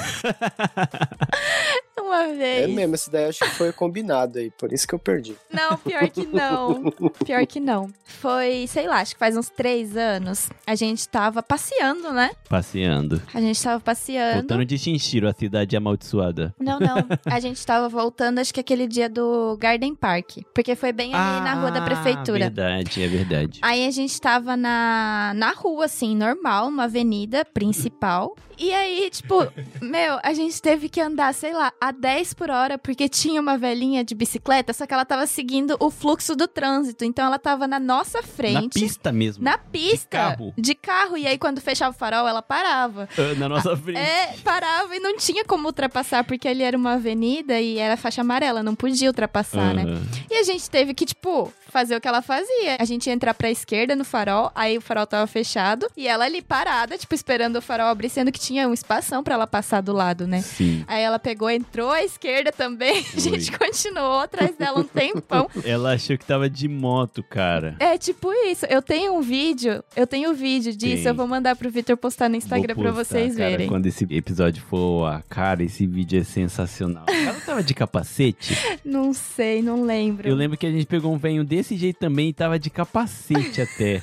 [1.98, 2.70] Uma É vez.
[2.70, 5.34] mesmo, essa daí acho que foi combinado aí, por isso que eu perdi.
[5.52, 6.92] Não, pior que não.
[7.24, 7.90] Pior que não.
[8.04, 10.48] Foi, sei lá, acho que faz uns três anos.
[10.66, 12.30] A gente tava passeando, né?
[12.48, 13.20] Passeando.
[13.34, 14.36] A gente tava passeando.
[14.40, 16.54] Voltando de Shinshiro, a cidade amaldiçoada.
[16.60, 16.96] Não, não.
[17.24, 20.38] A gente tava voltando, acho que aquele dia do Garden Park.
[20.54, 22.46] Porque foi bem ali na rua da prefeitura.
[22.46, 23.58] Ah, Verdade, é verdade.
[23.62, 28.36] Aí a gente tava na, na rua, assim, normal, uma avenida principal.
[28.58, 29.46] E aí, tipo,
[29.80, 33.56] meu, a gente teve que andar, sei lá, a 10 por hora, porque tinha uma
[33.58, 37.04] velhinha de bicicleta, só que ela tava seguindo o fluxo do trânsito.
[37.04, 38.78] Então ela tava na nossa Na frente.
[38.80, 39.44] pista mesmo.
[39.44, 40.08] Na pista.
[40.08, 40.54] carro.
[40.56, 41.16] De carro.
[41.16, 43.08] E aí, quando fechava o farol, ela parava.
[43.18, 43.98] Ah, Na nossa frente.
[43.98, 48.20] É, parava e não tinha como ultrapassar, porque ali era uma avenida e era faixa
[48.22, 49.82] amarela, não podia ultrapassar, né?
[49.82, 50.02] Aham.
[50.30, 52.76] E a gente teve que, tipo, fazer o que ela fazia.
[52.78, 56.24] A gente ia entrar pra esquerda no farol, aí o farol tava fechado, e ela
[56.24, 59.80] ali parada, tipo, esperando o farol abrir, sendo que tinha um espação pra ela passar
[59.80, 60.40] do lado, né?
[60.40, 60.84] Sim.
[60.86, 63.04] Aí ela pegou, entrou à esquerda também.
[63.16, 65.50] A gente continuou atrás dela um tempão.
[65.64, 67.76] Ela achou que tava de moto, cara.
[67.80, 68.64] É tipo isso.
[68.66, 72.28] Eu tenho um vídeo, eu tenho um vídeo disso, eu vou mandar pro Vitor postar
[72.28, 73.68] no Instagram postar, vocês cara, verem.
[73.68, 77.06] Quando esse episódio for a cara, esse vídeo é sensacional.
[77.08, 78.56] Ela tava de capacete?
[78.84, 80.28] Não sei, não lembro.
[80.28, 83.60] Eu lembro que a gente pegou um venho desse jeito também e tava de capacete
[83.60, 84.02] até.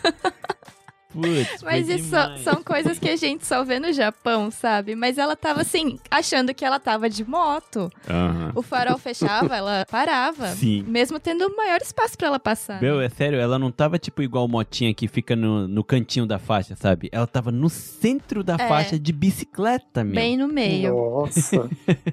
[1.14, 2.42] Putz, Mas isso demais.
[2.42, 4.96] são coisas que a gente só vê no Japão, sabe?
[4.96, 7.92] Mas ela tava assim, achando que ela tava de moto.
[8.10, 8.52] Aham.
[8.56, 10.48] O farol fechava, ela parava.
[10.50, 10.84] Sim.
[10.88, 12.82] Mesmo tendo maior espaço pra ela passar.
[12.82, 16.40] Meu, é sério, ela não tava tipo igual motinha que fica no, no cantinho da
[16.40, 17.10] faixa, sabe?
[17.12, 18.68] Ela tava no centro da É.
[18.68, 20.16] faixa de bicicleta, meu.
[20.16, 20.96] Bem no meio.
[20.96, 21.70] Nossa.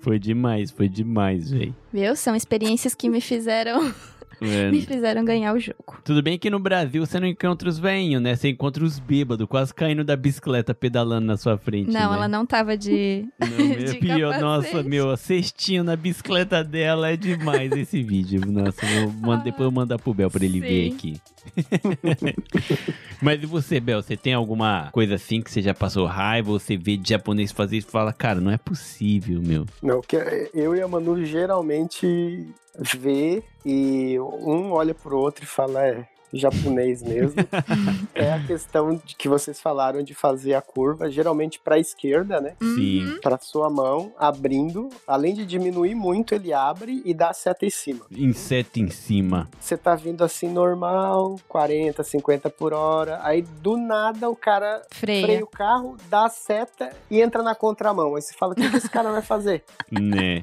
[0.00, 1.74] Foi demais, foi demais, véi.
[1.92, 2.16] Viu?
[2.16, 3.92] São experiências que me fizeram,
[4.40, 5.98] É, me fizeram ganhar o jogo.
[6.04, 8.36] Tudo bem que no Brasil você não encontra os veinhos, né?
[8.36, 11.90] Você encontra os bêbados quase caindo da bicicleta pedalando na sua frente.
[11.90, 12.16] Não, né?
[12.16, 13.26] ela não tava de.
[13.38, 13.48] Não,
[13.84, 14.74] de pior, capacete.
[14.74, 18.40] nossa, meu, cestinho na bicicleta dela é demais esse vídeo.
[18.46, 20.94] Nossa, eu mando, depois eu mandar pro Bel pra ele ver Sim.
[20.94, 21.20] aqui.
[23.20, 24.02] Mas e você, Bel?
[24.02, 26.50] Você tem alguma coisa assim que você já passou raiva?
[26.50, 29.66] Ou você vê de japonês fazer isso e fala, cara, não é possível, meu.
[29.82, 30.16] Não, que
[30.54, 32.46] eu e a Manu geralmente
[32.78, 37.40] vê e um olha pro outro e fala, é, japonês mesmo.
[38.14, 42.54] é a questão de que vocês falaram de fazer a curva, geralmente pra esquerda, né?
[42.60, 43.04] Sim.
[43.04, 43.20] Uhum.
[43.20, 44.88] Pra sua mão, abrindo.
[45.06, 48.06] Além de diminuir muito, ele abre e dá a seta em cima.
[48.10, 49.48] Inseto em cima.
[49.60, 53.20] Você tá vindo assim normal, 40, 50 por hora.
[53.22, 55.22] Aí do nada o cara Freia.
[55.22, 58.14] freia o carro, dá a seta e entra na contramão.
[58.14, 59.64] Aí você fala: o que, que esse cara vai fazer?
[59.90, 60.42] Né?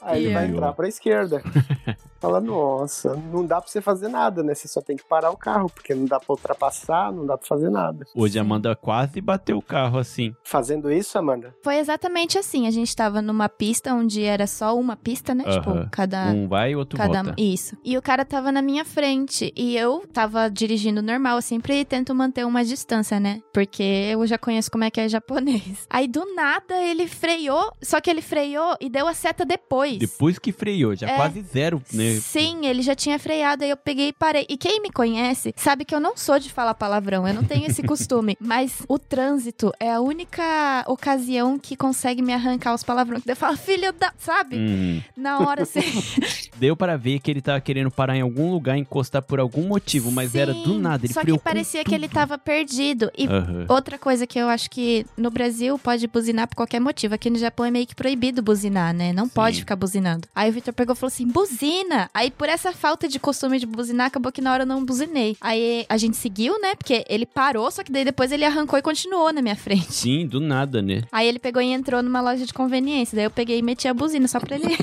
[0.00, 0.54] Aí ele vai Pior.
[0.56, 1.42] entrar pra esquerda.
[2.22, 4.54] Fala, nossa, não dá pra você fazer nada, né?
[4.54, 7.44] Você só tem que parar o carro, porque não dá pra ultrapassar, não dá pra
[7.48, 8.06] fazer nada.
[8.14, 8.42] Hoje a.
[8.42, 10.32] Amanda quase bateu o carro assim.
[10.44, 11.52] Fazendo isso, Amanda?
[11.64, 12.66] Foi exatamente assim.
[12.68, 15.42] A gente tava numa pista onde era só uma pista, né?
[15.46, 15.52] Aham.
[15.58, 16.26] Tipo, cada.
[16.26, 17.22] Um vai e outro Cada...
[17.24, 17.34] volta.
[17.40, 17.76] Isso.
[17.84, 19.52] E o cara tava na minha frente.
[19.56, 21.36] E eu tava dirigindo normal.
[21.38, 23.40] Eu sempre tento manter uma distância, né?
[23.52, 25.86] Porque eu já conheço como é que é japonês.
[25.90, 27.72] Aí do nada ele freou.
[27.82, 29.98] Só que ele freou e deu a seta depois.
[29.98, 31.16] Depois que freou, já É.
[31.16, 32.11] quase zero, né?
[32.20, 34.46] Sim, ele já tinha freado, aí eu peguei e parei.
[34.48, 37.66] E quem me conhece sabe que eu não sou de falar palavrão, eu não tenho
[37.66, 38.36] esse costume.
[38.40, 43.22] Mas o trânsito é a única ocasião que consegue me arrancar os palavrões.
[43.26, 44.12] Eu falo, filho da.
[44.18, 44.56] Sabe?
[44.56, 45.02] Uhum.
[45.16, 45.80] Na hora assim.
[46.56, 50.10] Deu para ver que ele tava querendo parar em algum lugar, encostar por algum motivo,
[50.12, 51.06] mas era do Sim, nada.
[51.06, 52.14] Ele Só que parecia que ele tudo.
[52.14, 53.10] tava perdido.
[53.16, 53.66] E Aham.
[53.68, 57.14] outra coisa que eu acho que no Brasil pode buzinar por qualquer motivo.
[57.14, 59.12] Aqui no Japão é meio que proibido buzinar, né?
[59.12, 59.32] Não Sim.
[59.34, 60.28] pode ficar buzinando.
[60.34, 62.01] Aí o Victor pegou e falou assim: buzina!
[62.12, 65.36] Aí por essa falta de costume de buzinar, acabou que na hora eu não buzinei.
[65.40, 66.74] Aí a gente seguiu, né?
[66.74, 69.92] Porque ele parou, só que daí depois ele arrancou e continuou na minha frente.
[69.92, 71.02] Sim, do nada, né?
[71.12, 73.16] Aí ele pegou e entrou numa loja de conveniência.
[73.16, 74.76] Daí eu peguei e meti a buzina só pra ele.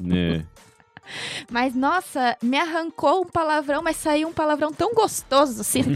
[0.00, 0.44] né?
[1.50, 5.82] Mas, nossa, me arrancou um palavrão, mas saiu um palavrão tão gostoso, assim?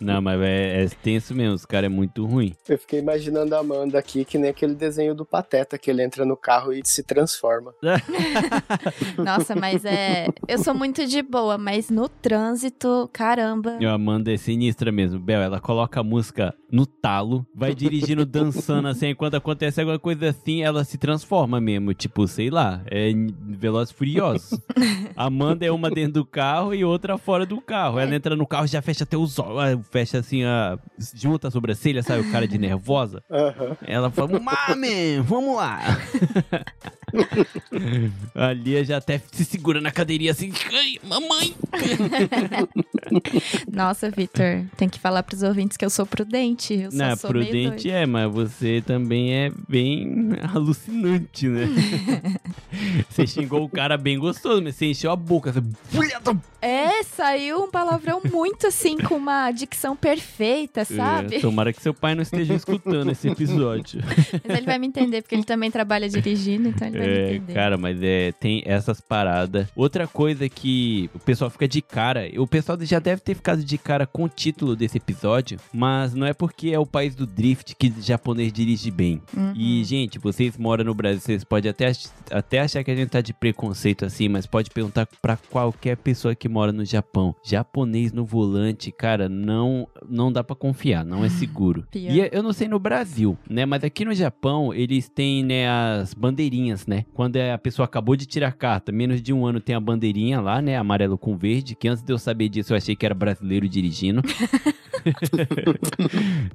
[0.00, 2.54] Não, mas é, é tenso mesmo, os caras é muito ruim.
[2.68, 6.24] Eu fiquei imaginando a Amanda aqui, que nem aquele desenho do Pateta, que ele entra
[6.24, 7.74] no carro e se transforma.
[9.18, 10.28] Nossa, mas é.
[10.48, 13.76] Eu sou muito de boa, mas no trânsito, caramba.
[13.80, 15.18] E a Amanda é sinistra mesmo.
[15.18, 20.28] Bel, ela coloca a música no talo, vai dirigindo, dançando assim, enquanto acontece alguma coisa
[20.28, 21.94] assim, ela se transforma mesmo.
[21.94, 24.60] Tipo, sei lá, é Velozes e Furiosos.
[25.16, 27.98] A Amanda é uma dentro do carro e outra fora do carro.
[27.98, 30.78] Ela entra no carro e já fecha até os olhos, ah, fecha assim, a,
[31.14, 32.28] junta a sobrancelha, sabe?
[32.28, 33.22] O cara de nervosa.
[33.86, 35.80] Ela fala, Mame, vamos lá.
[38.34, 41.54] a Lia já até se segura na cadeirinha assim, ai, mamãe.
[43.72, 46.74] Nossa, Vitor, tem que falar pros ouvintes que eu sou prudente.
[46.74, 51.66] Eu só Não, sou prudente é, mas você também é bem alucinante, né?
[53.08, 55.52] você xingou o cara bem gostoso, mas você encheu a boca.
[55.52, 55.60] Você...
[56.60, 61.36] É, saiu um palavrão muito assim, com uma dicção perfeita, sabe?
[61.36, 64.02] É, tomara que seu pai não esteja escutando esse episódio.
[64.46, 67.40] Mas ele vai me entender, porque ele também trabalha dirigindo, então ele vai me É,
[67.52, 69.68] cara, mas é, tem essas paradas.
[69.74, 73.78] Outra coisa que o pessoal fica de cara, o pessoal já deve ter ficado de
[73.78, 77.74] cara com o título desse episódio, mas não é porque é o país do drift
[77.76, 79.20] que japonês dirige bem.
[79.36, 79.52] Uhum.
[79.54, 81.92] E, gente, vocês moram no Brasil, vocês podem até,
[82.30, 86.34] até achar que a gente tá de preconceito assim, mas pode perguntar pra qualquer pessoa
[86.34, 87.34] que mora no Japão.
[87.42, 91.86] Japonês no volante, cara, não não dá pra confiar, não é seguro.
[91.94, 93.66] E eu não sei no Brasil, né?
[93.66, 97.04] Mas aqui no Japão, eles têm, né, as bandeirinhas, né?
[97.14, 100.40] Quando a pessoa acabou de tirar a carta, menos de um ano tem a bandeirinha
[100.40, 100.76] lá, né?
[100.76, 104.22] Amarelo com verde, que antes de eu saber disso eu achei que era brasileiro dirigindo.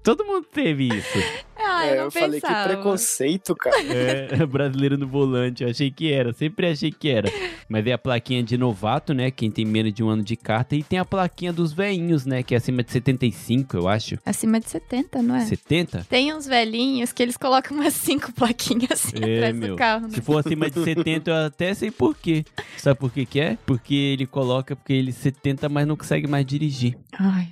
[0.03, 1.17] Todo mundo teve isso.
[1.57, 3.77] Ah, É, eu eu, não falei que preconceito, cara.
[3.83, 7.31] É, brasileiro no volante, eu achei que era, sempre achei que era.
[7.69, 9.31] Mas é a plaquinha de novato, né?
[9.31, 10.75] Quem tem menos de um ano de carta.
[10.75, 12.43] E tem a plaquinha dos veinhos, né?
[12.43, 14.17] Que é acima de 75, eu acho.
[14.25, 15.41] Acima de 70, não é?
[15.45, 16.05] 70?
[16.09, 19.69] Tem uns velhinhos que eles colocam umas cinco plaquinhas assim É, atrás meu.
[19.69, 20.20] do carro, né?
[20.21, 22.45] Se for acima de 70, eu até sei por quê.
[22.77, 23.57] Sabe por que que é?
[23.65, 26.97] Porque ele coloca, porque ele 70, mas não consegue mais dirigir.
[27.13, 27.51] Ai,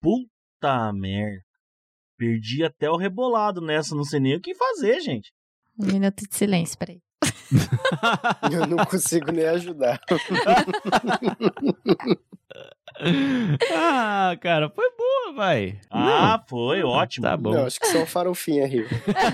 [0.00, 1.42] Puta merda.
[2.18, 5.32] Perdi até o rebolado nessa, não sei nem o que fazer, gente.
[5.78, 7.00] um minuto de silêncio, peraí.
[8.50, 10.00] Eu não consigo nem ajudar.
[13.74, 15.78] ah, cara, foi boa, vai.
[15.90, 17.26] Ah, foi ótimo.
[17.26, 17.52] Tá bom.
[17.52, 18.86] Não, acho que só farofinha Rio.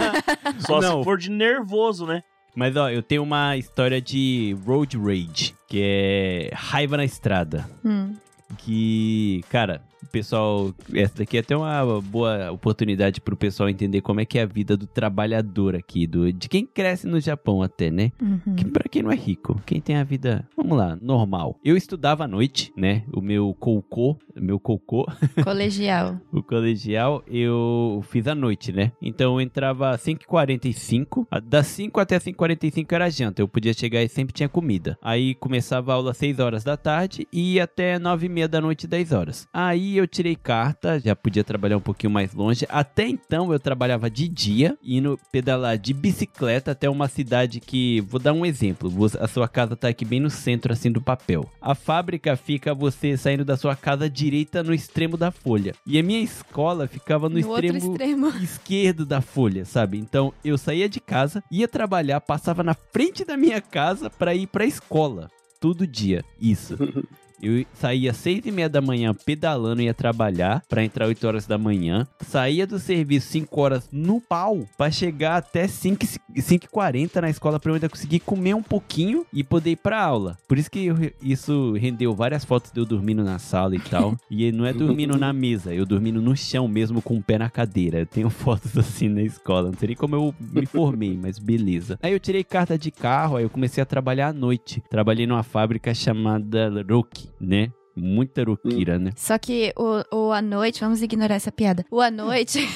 [0.67, 0.99] Só Não.
[0.99, 2.23] se for de nervoso, né?
[2.55, 7.69] Mas ó, eu tenho uma história de road rage, que é raiva na estrada.
[7.85, 8.15] Hum.
[8.59, 14.25] que, cara, pessoal, essa daqui é até uma boa oportunidade pro pessoal entender como é
[14.25, 18.13] que é a vida do trabalhador aqui, do, de quem cresce no Japão até, né?
[18.21, 18.55] Uhum.
[18.57, 21.59] Que pra quem não é rico, quem tem a vida, vamos lá, normal.
[21.65, 23.03] Eu estudava à noite, né?
[23.13, 25.07] O meu cocô, meu cocô,
[25.45, 26.21] Colegial.
[26.33, 28.93] o colegial, eu fiz à noite, né?
[29.03, 34.03] Então eu entrava às 5h45, a- das 5 até 5h45 era janta, eu podia chegar
[34.03, 34.99] e sempre tinha comida.
[35.03, 39.13] Aí começava a aula às 6 horas da tarde e até 9h30 da noite, 10
[39.13, 39.49] horas.
[39.53, 42.66] Aí eu tirei carta, já podia trabalhar um pouquinho mais longe.
[42.68, 48.20] Até então eu trabalhava de dia, indo pedalar de bicicleta até uma cidade que, vou
[48.20, 51.48] dar um exemplo, a sua casa tá aqui bem no centro assim do papel.
[51.61, 55.74] A fábrica fica você saindo da sua casa direita no extremo da folha.
[55.87, 58.29] E a minha escola ficava no, No extremo extremo.
[58.42, 59.98] esquerdo da folha, sabe?
[59.98, 64.46] Então eu saía de casa, ia trabalhar, passava na frente da minha casa pra ir
[64.46, 65.31] pra escola.
[65.61, 66.24] Todo dia.
[66.40, 66.77] Isso.
[67.42, 71.46] Eu saía às seis e meia da manhã pedalando, ia trabalhar pra entrar 8 horas
[71.46, 72.07] da manhã.
[72.20, 77.59] Saía do serviço 5 horas no pau pra chegar até 5 e 40 na escola
[77.61, 80.37] pra eu ainda conseguir comer um pouquinho e poder ir pra aula.
[80.46, 84.16] Por isso que eu isso rendeu várias fotos de eu dormindo na sala e tal.
[84.31, 87.51] e não é dormindo na mesa, eu dormindo no chão mesmo com o pé na
[87.51, 88.01] cadeira.
[88.01, 89.70] Eu tenho fotos assim na escola.
[89.70, 91.98] Não sei nem como eu me formei, mas beleza.
[92.03, 94.83] Aí eu tirei carta de carro, aí eu comecei a trabalhar à noite.
[94.90, 97.73] Trabalhei numa fábrica chamada Roki, né?
[97.97, 99.12] Muita roqueira, né?
[99.17, 101.85] Só que o, o à noite, vamos ignorar essa piada.
[101.91, 102.61] O à noite.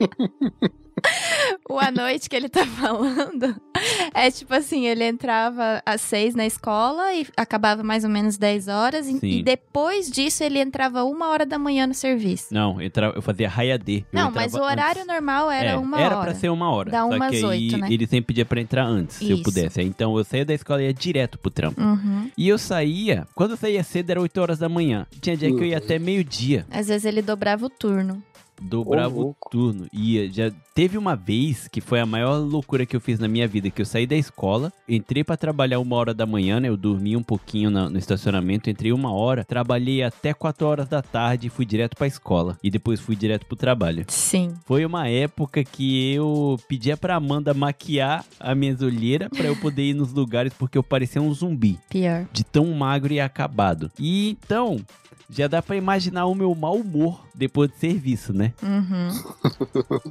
[1.68, 3.54] o à noite que ele tá falando
[4.14, 8.68] é tipo assim: ele entrava às seis na escola e acabava mais ou menos 10
[8.68, 9.06] horas.
[9.06, 9.28] e- Sim.
[9.38, 12.52] E depois disso ele entrava uma hora da manhã no serviço.
[12.52, 13.48] Não, eu, entrava, eu fazia
[14.12, 15.06] Não, mas o horário antes.
[15.12, 16.24] normal era É, uma Era hora.
[16.30, 16.90] pra ser uma hora.
[17.16, 17.88] Umas que aí oito, né?
[17.92, 19.42] ele sempre pedia pra entrar antes, se eu Isso.
[19.44, 19.80] pudesse.
[19.82, 21.80] Então eu saía da escola e ia direto pro trampo.
[21.80, 22.30] Uhum.
[22.36, 25.06] E eu saía, quando eu saía cedo era 8 horas da manhã.
[25.20, 26.66] Tinha dia que eu ia até meio-dia.
[26.70, 28.22] Às vezes ele dobrava o turno.
[28.60, 29.50] Dobrava Ô, o louco.
[29.50, 29.86] turno.
[29.92, 30.30] Ia.
[30.30, 33.70] Já teve uma vez que foi a maior loucura que eu fiz na minha vida,
[33.70, 36.68] que eu saí da escola, entrei pra trabalhar uma hora da manhã, né?
[36.68, 41.02] Eu dormi um pouquinho na- no estacionamento, entrei uma hora, trabalhei até 4 horas da
[41.02, 42.58] tarde e fui direto pra escola.
[42.62, 44.04] E depois fui direto pro trabalho.
[44.08, 44.54] Sim.
[44.64, 49.82] Foi uma época que eu pedia pra Amanda maquiar a minha olheiras pra eu poder
[49.82, 52.26] ir nos lugares porque eu parecia um zumbi, Pior.
[52.32, 53.90] de tão magro e acabado.
[53.98, 54.80] E então,
[55.28, 58.52] já dá pra imaginar o meu mau humor depois do serviço, né?
[58.62, 59.08] Uhum.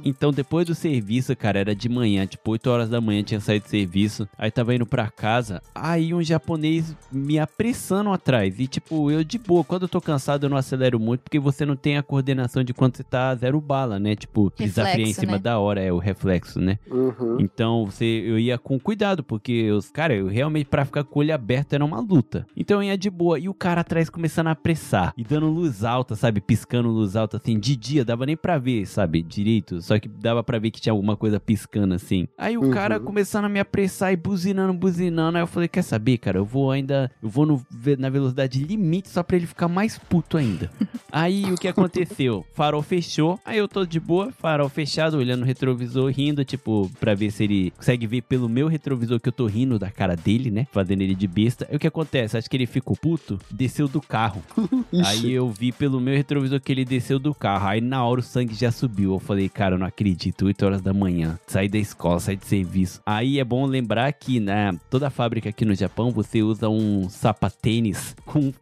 [0.04, 3.64] Então, depois do serviço, cara, era de manhã, tipo 8 horas da manhã, tinha saído
[3.64, 8.58] do serviço, aí tava indo pra casa, aí um japonês me apressando atrás.
[8.58, 11.64] E, tipo, eu de boa, quando eu tô cansado, eu não acelero muito, porque você
[11.64, 14.16] não tem a coordenação de quando você tá zero bala, né?
[14.16, 15.38] Tipo, desafiar em cima né?
[15.38, 16.78] da hora, é o reflexo, né?
[16.90, 17.38] Uhum.
[17.40, 21.22] Então, você, eu ia com cuidado, porque, os, cara, eu realmente, pra ficar com o
[21.22, 22.46] olho aberto, era uma luta.
[22.56, 23.38] Então, eu ia de boa.
[23.38, 25.12] E o cara atrás começando a apressar.
[25.16, 26.40] E dando luz alta, sabe?
[26.40, 28.04] Piscando luz alta, assim, de dia.
[28.04, 29.22] Dava nem pra ver, sabe?
[29.22, 29.80] Direito.
[29.82, 32.26] Só que dava pra ver que tinha alguma coisa piscando, assim.
[32.38, 32.70] Aí o Uhum.
[32.70, 35.36] cara começando a me apressar e buzinando, buzinando.
[35.38, 36.38] Aí eu falei, quer saber, cara?
[36.38, 37.10] Eu vou ainda...
[37.22, 37.64] Eu vou no,
[37.98, 40.70] na velocidade limite só pra ele ficar mais puto ainda.
[41.12, 42.46] Aí o que aconteceu?
[42.54, 47.14] Farol fechou, aí eu tô de boa, farol fechado, olhando o retrovisor, rindo, tipo, pra
[47.14, 50.52] ver se ele consegue ver pelo meu retrovisor que eu tô rindo da cara dele,
[50.52, 50.68] né?
[50.70, 51.66] Fazendo ele de besta.
[51.68, 52.36] Aí o que acontece?
[52.38, 54.40] Acho que ele ficou puto, desceu do carro.
[55.04, 57.66] Aí eu vi pelo meu retrovisor que ele desceu do carro.
[57.68, 59.12] Aí na hora o sangue já subiu.
[59.14, 60.46] Eu falei, cara, eu não acredito.
[60.46, 61.38] 8 horas da manhã.
[61.46, 63.00] Saí da escola, saí de serviço.
[63.04, 68.14] Aí é bom lembrar que, né, toda fábrica aqui no Japão, você usa um sapatênis
[68.24, 68.52] com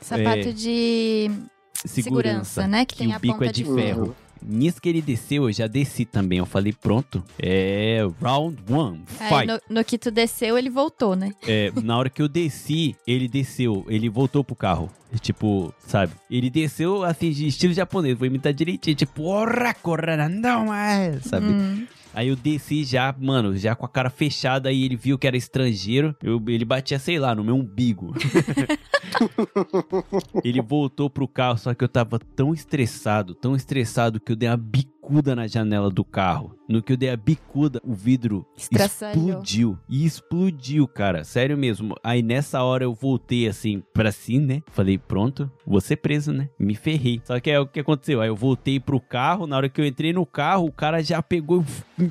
[0.00, 0.52] Sapato É.
[0.52, 1.30] de
[1.86, 2.84] segurança, segurança, né?
[2.84, 4.16] Que, que tem o a bico ponta é de de ferro.
[4.42, 6.38] Nisso que ele desceu, eu já desci também.
[6.38, 9.46] Eu falei, pronto, é round one, Aí fight.
[9.46, 11.32] no, no que tu desceu, ele voltou, né?
[11.46, 14.90] É, na hora que eu desci, ele desceu, ele voltou pro carro.
[15.20, 16.12] Tipo, sabe?
[16.30, 21.46] Ele desceu assim, de estilo japonês, vou imitar direitinho, tipo, ora, corra, não mais, sabe?
[21.46, 21.86] Hum.
[22.12, 25.36] Aí eu desci já, mano, já com a cara fechada, aí ele viu que era
[25.36, 28.14] estrangeiro, eu, ele batia, sei lá, no meu umbigo.
[30.44, 34.48] ele voltou pro carro, só que eu tava tão estressado, tão estressado que eu dei
[34.48, 34.56] uma
[35.10, 36.54] bicuda na janela do carro.
[36.68, 39.76] No que eu dei a bicuda, o vidro explodiu.
[39.88, 41.24] E explodiu, cara.
[41.24, 41.96] Sério mesmo.
[42.02, 44.62] Aí nessa hora eu voltei assim pra si, né?
[44.70, 46.48] Falei, pronto, vou ser preso, né?
[46.56, 47.20] Me ferrei.
[47.24, 48.20] Só que é o que aconteceu.
[48.20, 49.48] Aí eu voltei pro carro.
[49.48, 51.64] Na hora que eu entrei no carro, o cara já pegou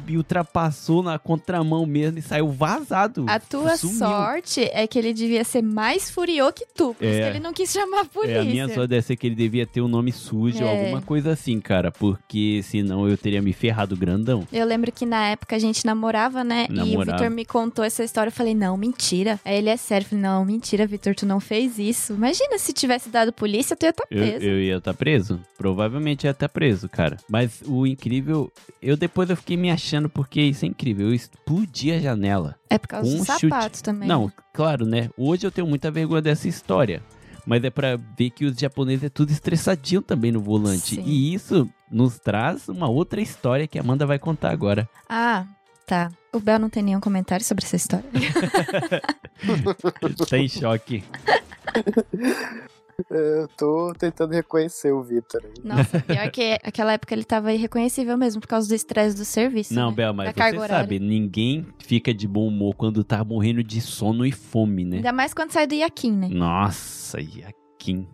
[0.05, 3.25] e ultrapassou na contramão mesmo e saiu vazado.
[3.29, 3.97] A tua Sumiu.
[3.97, 6.93] sorte é que ele devia ser mais furioso que tu.
[6.95, 7.21] Por isso É.
[7.23, 8.35] que ele não quis chamar a polícia.
[8.35, 10.69] É, a minha sorte deve ser que ele devia ter um nome sujo, É.
[10.81, 11.91] alguma coisa assim, cara.
[11.91, 14.47] Porque senão eu teria me ferrado grandão.
[14.51, 16.65] Eu lembro que na época a gente namorava, né?
[16.69, 17.11] E o Namorava.
[17.19, 18.29] Vitor me contou essa história.
[18.29, 19.39] Eu falei, não, mentira.
[19.45, 20.05] Aí ele é sério.
[20.05, 22.13] Eu falei, não, mentira, Vitor, tu não fez isso.
[22.13, 24.45] Imagina se tivesse dado polícia, tu ia estar Eu, preso.
[24.45, 25.39] eu ia estar preso.
[25.57, 27.17] Provavelmente ia estar preso, cara.
[27.29, 31.07] Mas o incrível, eu depois eu fiquei me achando porque isso é incrível.
[31.07, 32.55] Eu explodi a janela.
[32.69, 33.39] É por causa Um do chute.
[33.49, 34.07] sapato também.
[34.07, 35.09] Não, claro, né?
[35.15, 37.03] Hoje eu tenho muita vergonha dessa história.
[37.45, 40.95] Mas é pra ver que os japoneses é tudo estressadinho também no volante.
[40.95, 41.03] Sim.
[41.03, 44.87] E isso nos traz uma outra história que a Amanda vai contar agora.
[45.07, 45.45] Ah,
[45.85, 46.11] tá.
[46.31, 48.05] O Bel não tem nenhum comentário sobre essa história.
[50.29, 51.03] tá em choque.
[53.09, 55.41] Eu tô tentando reconhecer o Vitor.
[55.63, 59.73] Nossa, pior que aquela época ele tava irreconhecível mesmo, por causa do estresse do serviço.
[59.73, 59.95] Não, né?
[59.95, 64.25] Bel, mas Da você sabe, ninguém fica de bom humor quando tá morrendo de sono
[64.25, 64.97] e fome, né?
[64.97, 66.29] Ainda mais quando sai do Yakin, né?
[66.29, 67.19] Nossa,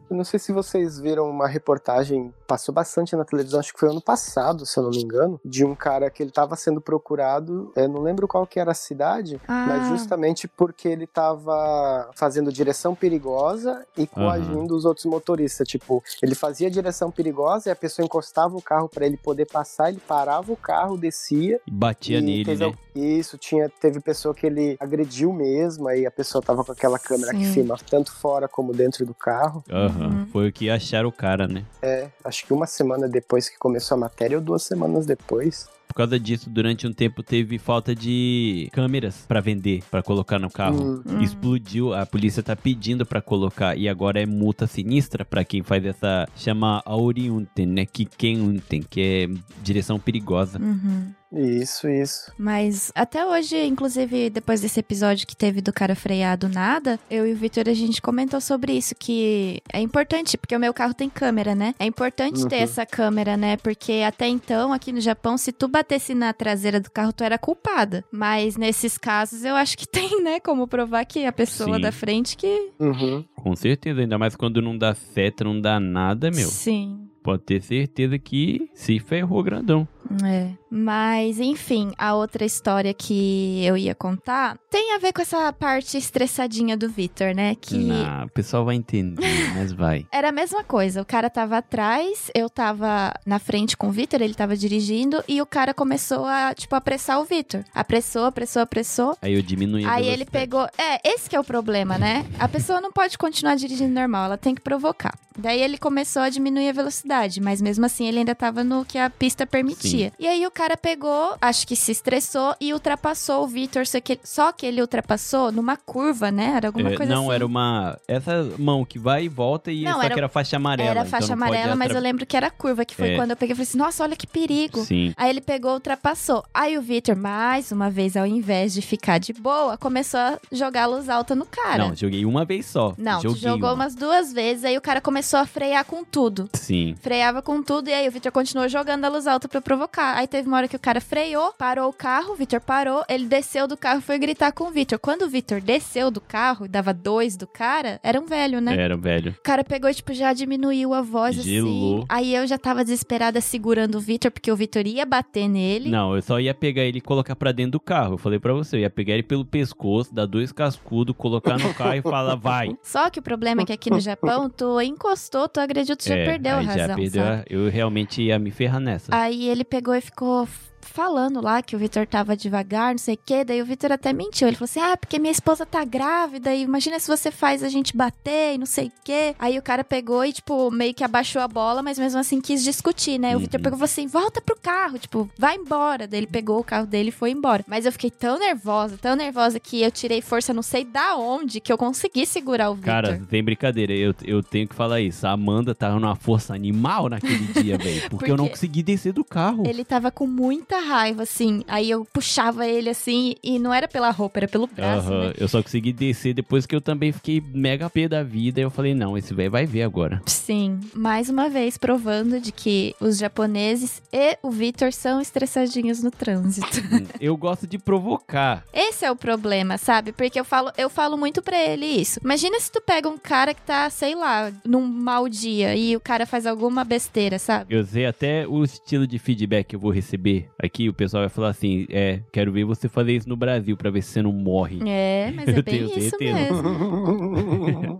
[0.09, 3.89] Eu não sei se vocês viram uma reportagem, passou bastante na televisão, acho que foi
[3.89, 7.71] ano passado, se eu não me engano, de um cara que ele tava sendo procurado,
[7.75, 12.51] eu não lembro qual que era a cidade, Ah, mas justamente porque ele tava fazendo
[12.51, 15.67] direção perigosa e coagindo os outros motoristas.
[15.67, 19.89] Tipo, ele fazia direção perigosa e a pessoa encostava o carro pra ele poder passar,
[19.89, 21.59] ele parava o carro, descia.
[21.65, 22.73] E batia e nele, teve né?
[22.95, 27.33] Isso, tinha, teve pessoa que ele agrediu mesmo, aí a pessoa tava com aquela câmera
[27.33, 27.53] que Sim.
[27.53, 29.63] filma tanto fora como dentro do carro.
[29.71, 30.25] Aham, Uhum.
[30.27, 31.63] Foi o que acharam o cara, né?
[31.81, 35.67] É, acho que uma semana depois que começou a matéria ou duas semanas depois.
[35.87, 40.49] Por causa disso, durante um tempo teve falta de câmeras pra vender, pra colocar no
[40.49, 40.83] carro.
[40.83, 41.03] Hum.
[41.07, 41.21] Hum.
[41.21, 45.85] Explodiu, a polícia tá pedindo pra colocar e agora é multa sinistra pra quem faz
[45.85, 47.85] essa chama Auriunten, né?
[47.85, 50.59] Kikenunten, que é direção perigosa.
[50.59, 51.13] Uhum.
[51.31, 52.31] Isso, isso.
[52.37, 57.27] Mas até hoje, inclusive depois desse episódio que teve do cara frear do nada, eu
[57.27, 60.93] e o Vitor a gente comentou sobre isso, que é importante, porque o meu carro
[60.93, 61.73] tem câmera, né?
[61.79, 62.63] É importante ter Uhum.
[62.63, 63.57] essa câmera, né?
[63.57, 67.37] Porque até então, aqui no Japão, se tu batesse na traseira do carro, tu era
[67.37, 68.03] culpada.
[68.11, 70.39] Mas nesses casos, eu acho que tem, né?
[70.39, 71.81] Como provar que a pessoa Sim.
[71.81, 72.71] da frente que.
[72.79, 73.25] Uhum.
[73.35, 76.47] Com certeza, ainda mais quando não dá seta, não dá nada, meu.
[76.47, 77.09] Sim.
[77.23, 79.87] Pode ter certeza que se ferrou grandão.
[80.23, 80.51] É.
[80.69, 85.97] Mas, enfim, a outra história que eu ia contar tem a ver com essa parte
[85.97, 87.55] estressadinha do Vitor, né?
[87.55, 90.05] Que Não, o pessoal vai entender, mas vai.
[90.11, 91.01] era a mesma coisa.
[91.01, 95.41] O cara tava atrás, eu tava na frente com o Vitor, ele tava dirigindo, e
[95.41, 97.63] o cara começou a, tipo, apressar o Vitor.
[97.73, 99.17] Apressou, apressou, apressou.
[99.21, 100.67] Aí eu diminui a Aí ele pegou.
[100.77, 102.25] É, esse que é o problema, né?
[102.37, 105.17] A pessoa não pode continuar dirigindo normal, ela tem que provocar.
[105.37, 108.97] Daí ele começou a diminuir a velocidade, mas mesmo assim ele ainda tava no que
[108.97, 109.94] a pista permitia.
[110.19, 114.19] E aí o cara pegou, acho que se estressou e ultrapassou o Vitor, só que,
[114.23, 116.53] só que ele ultrapassou numa curva, né?
[116.55, 117.33] Era alguma É, coisa não, assim.
[117.35, 117.97] era uma.
[118.07, 120.89] Essa mão que vai e volta e Não, só era- que era faixa amarela.
[120.89, 123.15] Era então faixa não pode amarela, mas eu lembro que era curva, que foi É.
[123.15, 124.83] quando eu peguei e falei assim: nossa, olha que perigo.
[124.85, 125.13] Sim.
[125.17, 126.43] Aí ele pegou, ultrapassou.
[126.53, 130.85] Aí o Vitor, mais uma vez, ao invés de ficar de boa, começou a jogar
[130.85, 131.87] luz alta no cara.
[131.87, 132.93] Não, joguei uma vez só.
[132.97, 133.73] Não, jogou uma.
[133.73, 136.49] umas duas vezes, aí o cara começou a frear com tudo.
[136.53, 136.95] Sim.
[137.01, 139.84] Freava com tudo, e aí o Victor continuou jogando a luz alta pra provocar.
[139.97, 143.25] Aí teve uma hora que o cara freou, parou o carro, o Vitor parou, ele
[143.25, 144.99] desceu do carro e foi gritar com o Vitor.
[144.99, 148.75] Quando o Vitor desceu do carro e dava dois do cara, era um velho, né?
[148.75, 149.35] Era, velho.
[149.39, 151.97] O cara pegou e, tipo, já diminuiu a voz Gelou.
[151.97, 152.05] assim.
[152.09, 155.89] Aí eu já tava desesperada segurando o Vitor, porque o Vitor ia bater nele.
[155.89, 158.13] Não, eu só ia pegar ele e colocar pra dentro do carro.
[158.13, 161.73] Eu falei pra você, eu ia pegar ele pelo pescoço, dar dois cascudos, colocar no
[161.73, 162.75] carro e falar, vai.
[162.83, 166.15] Só que o problema é que aqui no Japão, tu encostou, tu agrediu, tu já
[166.15, 167.43] É, perdeu a razão, já perdeu, sabe?
[167.49, 169.15] eu realmente ia me ferrar nessa.
[169.15, 170.47] Aí ele pegou e ficou
[170.85, 173.43] falando lá que o Vitor tava devagar, não sei o quê.
[173.43, 174.47] Daí o Vitor até mentiu.
[174.47, 177.69] Ele falou assim: Ah, porque minha esposa tá grávida e imagina se você faz a
[177.69, 179.35] gente bater e não sei o quê.
[179.39, 182.63] Aí o cara pegou e, tipo, meio que abaixou a bola, mas mesmo assim quis
[182.63, 183.35] discutir, né?
[183.35, 183.63] O Vitor Uhum.
[183.63, 186.07] pegou e falou assim: Volta pro carro, tipo, vai embora.
[186.07, 187.63] Daí ele pegou o carro dele e foi embora.
[187.67, 191.59] Mas eu fiquei tão nervosa, tão nervosa que eu tirei força, não sei da onde,
[191.59, 192.85] que eu consegui segurar o Vitor.
[192.93, 195.25] Cara, tem brincadeira, eu, eu tenho que falar isso.
[195.25, 198.09] A Amanda tava numa força animal naquele dia, velho.
[198.09, 199.63] Porque, eu não Porque consegui descer do carro.
[199.65, 201.63] Ele tava com muita raiva, assim.
[201.67, 205.33] Aí eu puxava ele assim, e não era pela roupa, era pelo braço, Aham, né?
[205.37, 208.59] Eu só consegui descer depois que eu também fiquei mega pé da vida.
[208.59, 210.21] E eu falei, não, esse velho vai ver agora.
[210.25, 216.11] Sim, mais uma vez provando de que os japoneses e o Vitor são estressadinhos no
[216.11, 216.67] trânsito.
[217.19, 218.63] eu gosto de provocar.
[218.73, 220.11] Esse é o problema, sabe?
[220.11, 222.19] Porque eu falo, eu falo muito pra ele isso.
[222.23, 225.99] Imagina se tu pega um cara que tá, sei lá, num mau dia e o
[225.99, 227.75] cara faz alguma besteira, sabe?
[227.75, 230.49] Eu sei até o estilo de feedback que eu vou receber.
[230.65, 233.89] Aqui o pessoal vai falar assim: é, quero ver você fazer isso no Brasil pra
[233.89, 234.79] ver se você não morre.
[234.87, 236.33] É, mas é bem tenho isso certeza.
[236.33, 237.97] mesmo.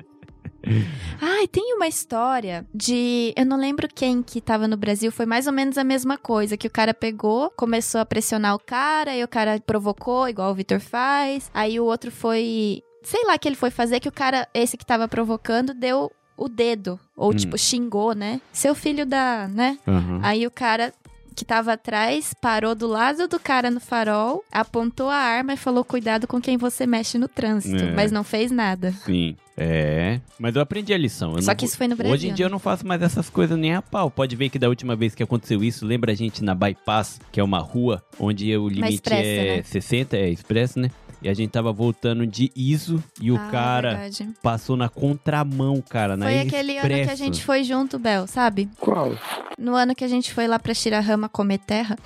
[1.22, 3.34] Ai, tem uma história de.
[3.38, 6.58] Eu não lembro quem que tava no Brasil, foi mais ou menos a mesma coisa.
[6.58, 10.56] Que o cara pegou, começou a pressionar o cara, e o cara provocou, igual o
[10.56, 11.52] Vitor faz.
[11.54, 12.82] Aí o outro foi.
[13.04, 16.12] Sei lá o que ele foi fazer, que o cara, esse que tava provocando, deu
[16.36, 17.00] o dedo.
[17.16, 17.36] Ou, Hum.
[17.36, 18.42] tipo, xingou, né?
[18.52, 19.48] Seu filho da.
[19.48, 19.78] né?
[19.88, 20.20] Aham.
[20.24, 20.92] Aí o cara
[21.36, 25.84] que tava atrás parou do lado do cara no farol, apontou a arma e falou:
[25.84, 27.84] cuidado com quem você mexe no trânsito.
[27.84, 27.92] É.
[27.92, 28.92] Mas não fez nada.
[28.92, 29.36] Sim.
[29.58, 30.20] É.
[30.38, 31.36] Mas eu aprendi a lição.
[31.36, 32.14] Eu Só não que isso foi no Brasil.
[32.14, 34.12] Hoje em dia eu não faço mais essas coisas nem a pau.
[34.12, 37.40] Pode ver que da última vez que aconteceu isso, lembra a gente na Bypass, que
[37.40, 39.64] é uma rua onde o limite expressa, é né?
[39.64, 40.90] 60, é expresso, né?
[41.22, 44.30] E a gente tava voltando de ISO e o Ah, cara verdade.
[44.44, 47.24] passou na contramão, cara, na Foi aquele ano que a expresso.
[47.24, 48.70] gente foi junto, Bel, sabe?
[48.80, 49.12] Qual?
[49.58, 51.98] No ano que a gente foi lá pra Shirahama comer terra.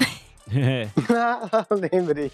[0.52, 0.88] É,
[1.94, 2.32] Lembrei.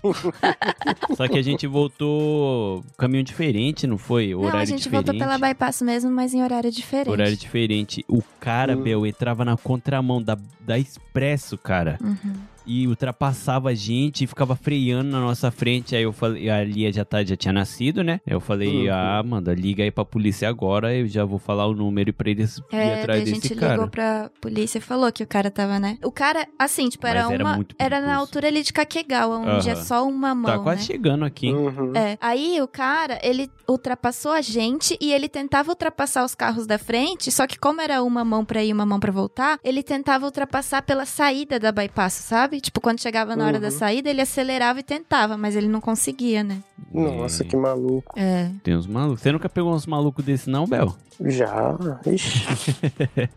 [1.18, 4.34] só que a gente voltou caminho diferente, não foi?
[4.34, 5.06] Horário não, a gente diferente.
[5.06, 7.10] voltou pela bypass mesmo, mas em horário diferente.
[7.10, 8.06] Horário diferente.
[8.08, 8.84] O cara, Hum.
[8.84, 11.98] Bel, entrava na contramão da, da Expresso, cara.
[12.02, 12.34] Uhum.
[12.66, 15.96] E ultrapassava a gente e ficava freando na nossa frente.
[15.96, 18.20] Aí eu falei, a Lia já, tá, já tinha nascido, né?
[18.26, 18.94] Aí eu falei, Uhum.
[18.96, 20.94] ah, manda, liga aí pra polícia agora.
[20.96, 23.56] Eu já vou falar o número pra eles ir É, daí atrás a desse gente
[23.56, 23.74] cara.
[23.74, 25.98] ligou pra polícia e falou que o cara tava, né?
[26.04, 27.66] O cara, assim, tipo, era Mas era uma.
[27.78, 29.84] Era na altura ali de Kakegawa, onde é Aham.
[29.84, 30.46] só uma mão.
[30.52, 30.86] Tá quase né?
[30.88, 31.52] chegando aqui.
[31.54, 31.94] Uhum.
[31.96, 32.18] É.
[32.20, 37.32] Aí o cara, ele ultrapassou a gente e ele tentava ultrapassar os carros da frente,
[37.32, 40.26] só que como era uma mão pra ir e uma mão pra voltar, ele tentava
[40.26, 42.55] ultrapassar pela saída da bypass, sabe?
[42.62, 43.62] Tipo, quando chegava na hora Uhum.
[43.64, 46.60] da saída, ele acelerava e tentava, mas ele não conseguia, né?
[46.94, 48.14] Nossa, É, que maluco.
[48.18, 48.50] É.
[48.64, 49.22] Tem uns malucos.
[49.22, 50.96] Você nunca pegou uns malucos desse, não, Bel?
[51.22, 51.78] Já.
[52.06, 52.46] Ixi.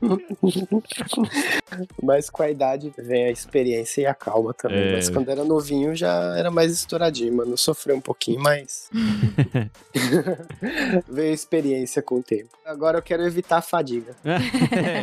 [2.03, 4.79] Mas com a idade vem a experiência e a calma também.
[4.81, 4.93] É.
[4.97, 7.57] Mas quando era novinho já era mais estouradinho, mano.
[7.57, 8.91] Sofreu um pouquinho, mas.
[11.09, 12.49] veio a experiência com o tempo.
[12.65, 14.17] Agora eu quero evitar a fadiga.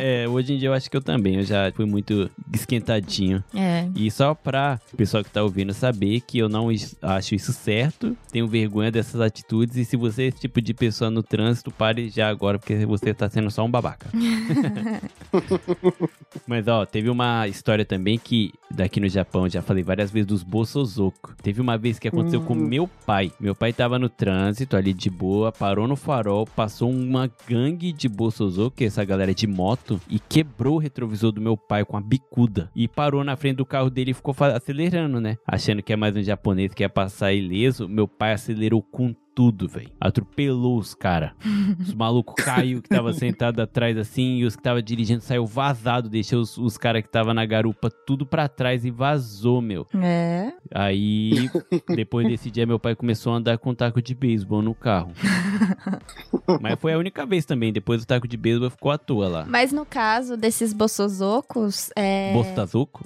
[0.02, 1.36] é, hoje em dia eu acho que eu também.
[1.36, 3.42] Eu já fui muito esquentadinho.
[3.54, 3.88] É.
[3.94, 6.68] E só pra o pessoal que tá ouvindo saber que eu não
[7.02, 9.76] acho isso certo, tenho vergonha dessas atitudes.
[9.76, 13.14] E se você é esse tipo de pessoa no trânsito, pare já agora, porque você
[13.14, 14.08] tá sendo só um babaca.
[16.46, 20.42] Mas ó, teve uma história também que daqui no Japão, já falei várias vezes dos
[20.42, 21.34] Bosozoku.
[21.42, 22.68] Teve uma vez que aconteceu com Hum.
[22.68, 23.32] meu pai.
[23.38, 28.08] Meu pai tava no trânsito ali de boa, parou no farol, passou uma gangue de
[28.80, 32.70] é essa galera de moto, e quebrou o retrovisor do meu pai com a bicuda.
[32.74, 35.38] E parou na frente do carro dele ficou acelerando, né?
[35.46, 37.88] Achando que é mais um japonês que ia passar ileso.
[37.88, 39.90] Meu pai acelerou com tudo, velho.
[40.00, 41.34] Atropelou os cara.
[41.78, 46.08] Os malucos caiu que tava sentado atrás assim e os que tava dirigindo saiu vazado,
[46.08, 49.86] deixou os, os caras que tava na garupa tudo pra trás e vazou, meu.
[50.02, 50.52] É.
[50.72, 51.50] Aí,
[51.94, 55.12] depois desse dia, meu pai começou a andar com taco de beisebol no carro.
[56.60, 57.72] Mas foi a única vez também.
[57.72, 59.46] Depois o taco de beisebol ficou à toa lá.
[59.46, 62.32] Mas no caso desses bossozocos, é.
[62.32, 63.04] Bostazuco?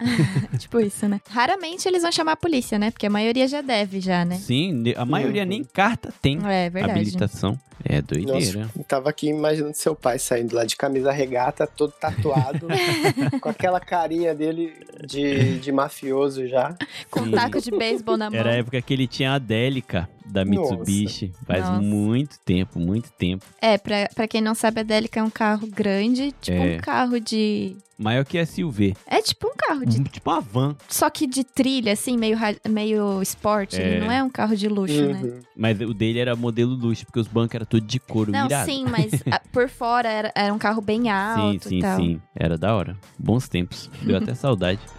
[0.58, 1.20] tipo isso, né?
[1.28, 2.92] Raramente eles vão chamar a polícia, né?
[2.92, 4.36] Porque a maioria já deve, já, né?
[4.36, 6.38] Sim, a maioria nem carta tem.
[6.46, 6.98] É verdade.
[6.98, 7.58] Habilitação.
[7.82, 8.60] É doideira.
[8.60, 12.68] Nossa, eu tava aqui imaginando seu pai saindo lá de camisa regata, todo tatuado,
[13.40, 14.74] com aquela carinha dele
[15.06, 16.76] de, de mafioso já.
[17.10, 18.38] Com um taco de beisebol na mão.
[18.38, 21.32] Era a época que ele tinha a Delica da Mitsubishi.
[21.46, 21.80] Faz Nossa.
[21.80, 23.44] muito tempo, muito tempo.
[23.60, 26.76] É, pra, pra quem não sabe, a Delica é um carro grande, tipo É.
[26.76, 27.76] um carro de.
[27.98, 28.96] Maior que a SUV.
[29.06, 30.02] É tipo um carro de.
[30.04, 30.74] Tipo uma van.
[30.88, 33.78] Só que de trilha, assim, meio, meio esporte.
[33.78, 33.96] É.
[33.96, 35.20] Ele não é um carro de luxo, né?
[35.22, 35.40] Uhum.
[35.54, 38.64] Mas o dele era modelo luxo, porque os bancos eram todos de couro Não, irado.
[38.70, 41.96] sim, mas ah, por fora era, era um carro bem Sim, alto sim, e tal.
[41.98, 42.20] sim.
[42.34, 42.96] Era da hora.
[43.18, 43.90] Bons tempos.
[44.02, 44.80] Deu até saudade.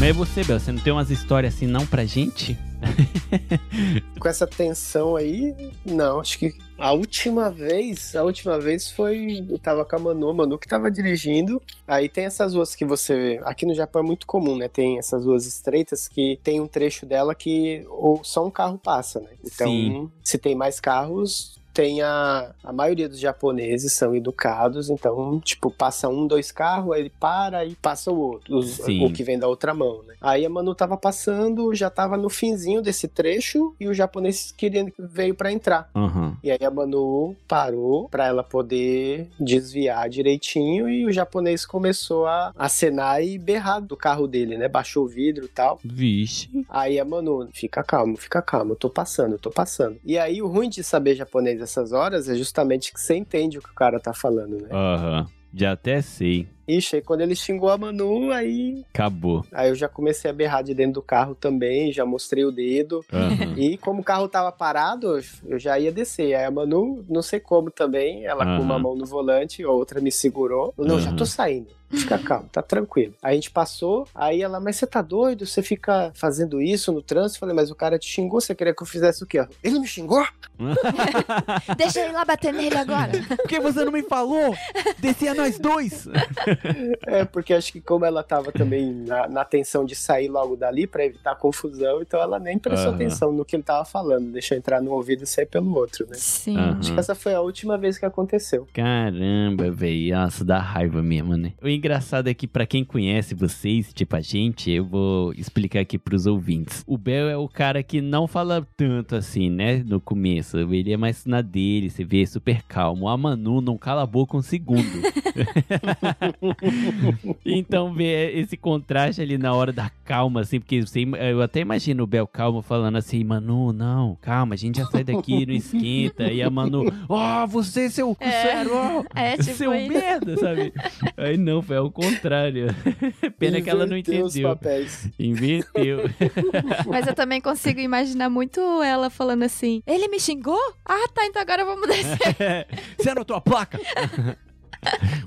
[0.00, 2.56] Mas e você, Bel, você não tem umas histórias assim não pra gente?
[4.18, 9.58] Com essa tensão aí, não, acho que a última vez, a última vez foi, eu
[9.58, 13.40] tava com a Manu, a Manu que tava dirigindo, aí tem essas ruas que você,
[13.42, 17.04] aqui no Japão é muito comum, né, tem essas ruas estreitas que tem um trecho
[17.04, 20.10] dela que ou só um carro passa, né, então Sim.
[20.22, 26.08] se tem mais carros, tem a, a maioria dos japoneses são educados, então, tipo, passa
[26.08, 29.46] um, dois carros, aí ele para e passa o outro, os- o que vem da
[29.46, 30.14] outra mão, né.
[30.20, 34.92] Aí a Manu tava passando, já tava no finzinho desse trecho e o japonês queria,
[34.98, 35.88] veio pra entrar.
[35.94, 36.36] Aham.
[36.42, 42.52] E aí a Manu parou pra ela poder desviar direitinho e o japonês começou a
[42.58, 44.66] acenar e berrar do carro dele, né?
[44.66, 45.78] Baixou o vidro e tal.
[45.84, 46.50] Vixe.
[46.68, 49.96] Aí a Manu, fica calmo, fica calmo, eu tô passando, eu tô passando.
[50.04, 53.62] E aí o ruim de saber japonês nessas horas é justamente que você entende o
[53.62, 54.68] que o cara tá falando, né?
[54.72, 55.26] Aham.
[55.52, 56.48] Já até sei.
[56.68, 59.44] Ixi, aí quando ele xingou a Manu, aí, Acabou.
[59.52, 63.04] aí eu já comecei a berrar de dentro do carro também, já mostrei o dedo.
[63.12, 63.54] Aham.
[63.56, 66.34] E como o carro tava parado, eu já ia descer.
[66.34, 70.00] Aí a Manu, não sei como também, ela com uma mão no volante, a outra
[70.00, 70.74] me segurou.
[70.76, 71.78] Eu, Não, já tô saindo.
[71.90, 73.14] Fica calmo, tá tranquilo.
[73.22, 75.46] Aí a gente passou, aí ela, mas você tá doido?
[75.46, 77.36] Você fica fazendo isso no trânsito?
[77.36, 79.46] Eu Falei, mas o cara te xingou, você queria que eu fizesse o quê?
[79.64, 80.22] Ele me xingou?
[81.78, 83.12] Deixa eu ir lá bater nele agora.
[83.36, 84.54] Por que você não me falou?
[84.98, 86.06] Descia nós dois.
[87.06, 90.86] É, porque acho que como ela tava também na, na tensão de sair logo dali
[90.86, 92.94] pra evitar confusão, então ela nem prestou Aham.
[92.96, 94.30] atenção no que ele tava falando.
[94.32, 96.14] Deixou entrar no ouvido e sair pelo outro, né?
[96.14, 96.56] Sim.
[96.56, 96.78] Aham.
[96.78, 98.66] Acho que essa foi a última vez que aconteceu.
[98.72, 100.14] Caramba, velho.
[100.14, 101.52] Nossa, dá raiva mesmo, né?
[101.62, 105.98] O engraçado é que, pra quem conhece vocês, tipo a gente, eu vou explicar aqui
[105.98, 106.84] pros ouvintes.
[106.86, 109.82] O Bel é o cara que não fala tanto assim, né?
[109.86, 110.58] No começo.
[110.58, 113.08] Ele é mais na dele, você vê, super calmo.
[113.08, 114.88] A Manu não cala a boca um segundo.
[117.44, 122.02] então, ver esse contraste ali na hora da calma, assim, porque você, eu até imagino
[122.04, 126.24] o Bel calmo falando assim, Manu, não, calma, a gente já sai daqui, não esquenta.
[126.32, 128.30] E a Manu, ó, você, seu É.
[128.42, 129.88] sério, ó, É, tipo seu isso.
[129.92, 130.72] merda, sabe?
[131.16, 132.66] Aí não, foi ao contrário.
[133.38, 134.56] Pena que ela não Inverteu os entendeu.
[134.56, 135.08] papéis.
[135.18, 135.98] Inverteu.
[136.88, 140.58] Mas eu também consigo imaginar muito ela falando assim: ele me xingou?
[140.84, 142.66] Ah, tá, então agora vamos descer.
[142.98, 143.78] Você anotou a placa?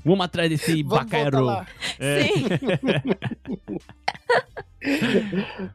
[0.04, 1.44] Vamos atrás desse Vamos voltar bacaero.
[1.44, 1.66] lá.
[1.98, 2.22] É.
[2.22, 2.44] Sim.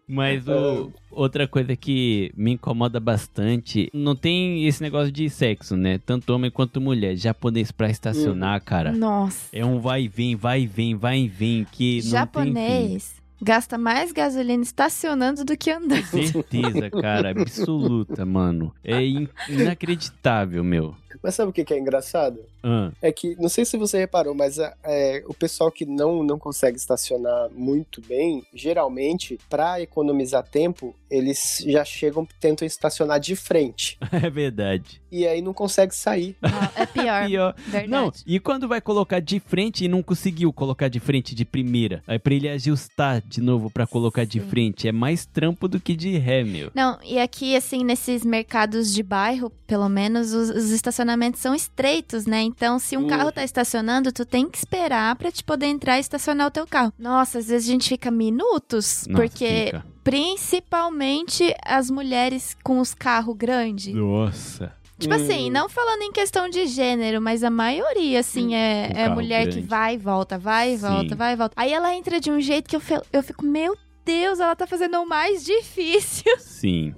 [0.08, 5.98] Mas o- outra coisa que me incomoda bastante, não tem esse negócio de sexo, né?
[5.98, 7.16] Tanto homem quanto mulher.
[7.16, 8.92] Japonês pra estacionar, cara.
[8.92, 9.48] Nossa.
[9.54, 13.18] É um vai e vem, vai e vem, vai e vem, que não tem Japonês
[13.40, 16.02] gasta mais gasolina estacionando do que andando.
[16.06, 18.74] Certeza, cara, absoluta, mano.
[18.84, 20.96] É in- inacreditável, meu.
[21.22, 22.40] Mas sabe o que que é engraçado?
[22.64, 26.38] Ah, É que, não sei se você reparou, mas é, o pessoal que não, não
[26.38, 33.98] consegue estacionar muito bem, geralmente, pra economizar tempo, eles já chegam, tentam estacionar de frente.
[34.12, 35.02] é verdade.
[35.12, 36.36] E aí não consegue sair.
[36.42, 37.28] Não, é pior.
[37.28, 37.56] Pior.
[37.58, 37.88] Verdade.
[37.88, 42.04] Não, e quando vai colocar de frente e não conseguiu colocar de frente de primeira?
[42.06, 44.48] Aí pra ele ajustar de novo pra colocar de Sim.
[44.48, 46.72] frente, é mais trampo do que de ré, meu.
[46.76, 52.26] Não, e aqui, assim, nesses mercados de bairro, pelo menos, os, os estacionamentos são estreitos,
[52.26, 52.42] né?
[52.42, 53.08] Então, se um Hum.
[53.08, 56.66] carro tá estacionando, tu tem que esperar pra te poder entrar e estacionar o teu
[56.68, 56.92] carro.
[56.98, 59.86] Nossa, às vezes a gente fica minutos, Nossa, porque fica.
[60.04, 63.94] principalmente as mulheres com os carros grandes.
[63.94, 64.74] Nossa.
[65.00, 65.54] Tipo assim, Hum.
[65.54, 69.42] não falando em questão de gênero, mas a maioria, assim, é, Com é carro mulher
[69.44, 69.62] grande.
[69.62, 70.88] que vai e volta, vai e Sim.
[70.88, 71.54] volta, vai e volta.
[71.56, 72.82] Aí ela entra de um jeito que eu,
[73.14, 73.78] eu fico, meu
[74.08, 76.24] Deus, ela tá fazendo o mais difícil.
[76.40, 76.96] Sim.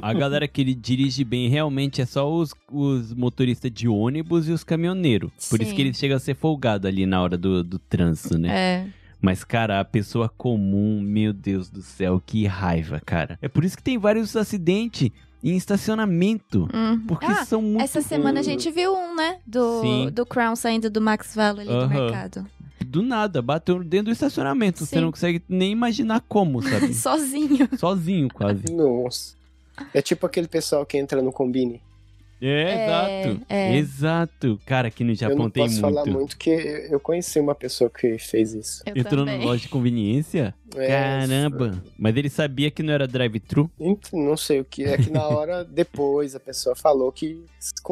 [0.00, 4.52] A galera que ele dirige bem realmente é só os, os motoristas de ônibus e
[4.52, 5.30] os caminhoneiros.
[5.50, 5.76] Por isso Sim.
[5.76, 8.48] que ele chega a ser folgado ali na hora do, do trânsito, né?
[8.50, 8.86] É.
[9.20, 13.38] Mas, cara, a pessoa comum, meu Deus do céu, que raiva, cara.
[13.42, 15.10] É por isso que tem vários acidentes
[15.44, 16.68] em estacionamento.
[16.72, 17.00] Uhum.
[17.06, 17.82] Porque Ah, são muito.
[17.82, 19.38] Essa semana a gente viu um, né?
[19.46, 20.10] Do, Sim.
[20.10, 21.88] do Crown saindo do Max Vallo ali do Aham.
[21.88, 22.46] mercado.
[22.90, 24.80] Do nada, bateu dentro do estacionamento.
[24.80, 25.00] Você Sim.
[25.02, 26.92] não consegue nem imaginar como, sabe?
[26.94, 27.68] Sozinho.
[27.78, 28.72] Sozinho, quase.
[28.72, 29.34] Nossa.
[29.94, 31.80] É tipo aquele pessoal que entra no combine.
[32.42, 32.84] É, É,
[33.26, 33.42] exato.
[33.50, 33.76] é.
[33.76, 34.60] Exato.
[34.64, 35.94] Cara, aqui no eu Japão não tem posso muito.
[35.94, 38.82] falar muito, que eu conheci uma pessoa que fez isso.
[38.86, 39.40] Eu Entrou também.
[39.40, 40.54] no loja de conveniência?
[40.74, 41.82] É, Caramba.
[41.98, 43.70] Mas ele sabia que não era drive-thru?
[44.12, 44.84] Não sei o que.
[44.84, 47.44] É que na hora depois a pessoa falou que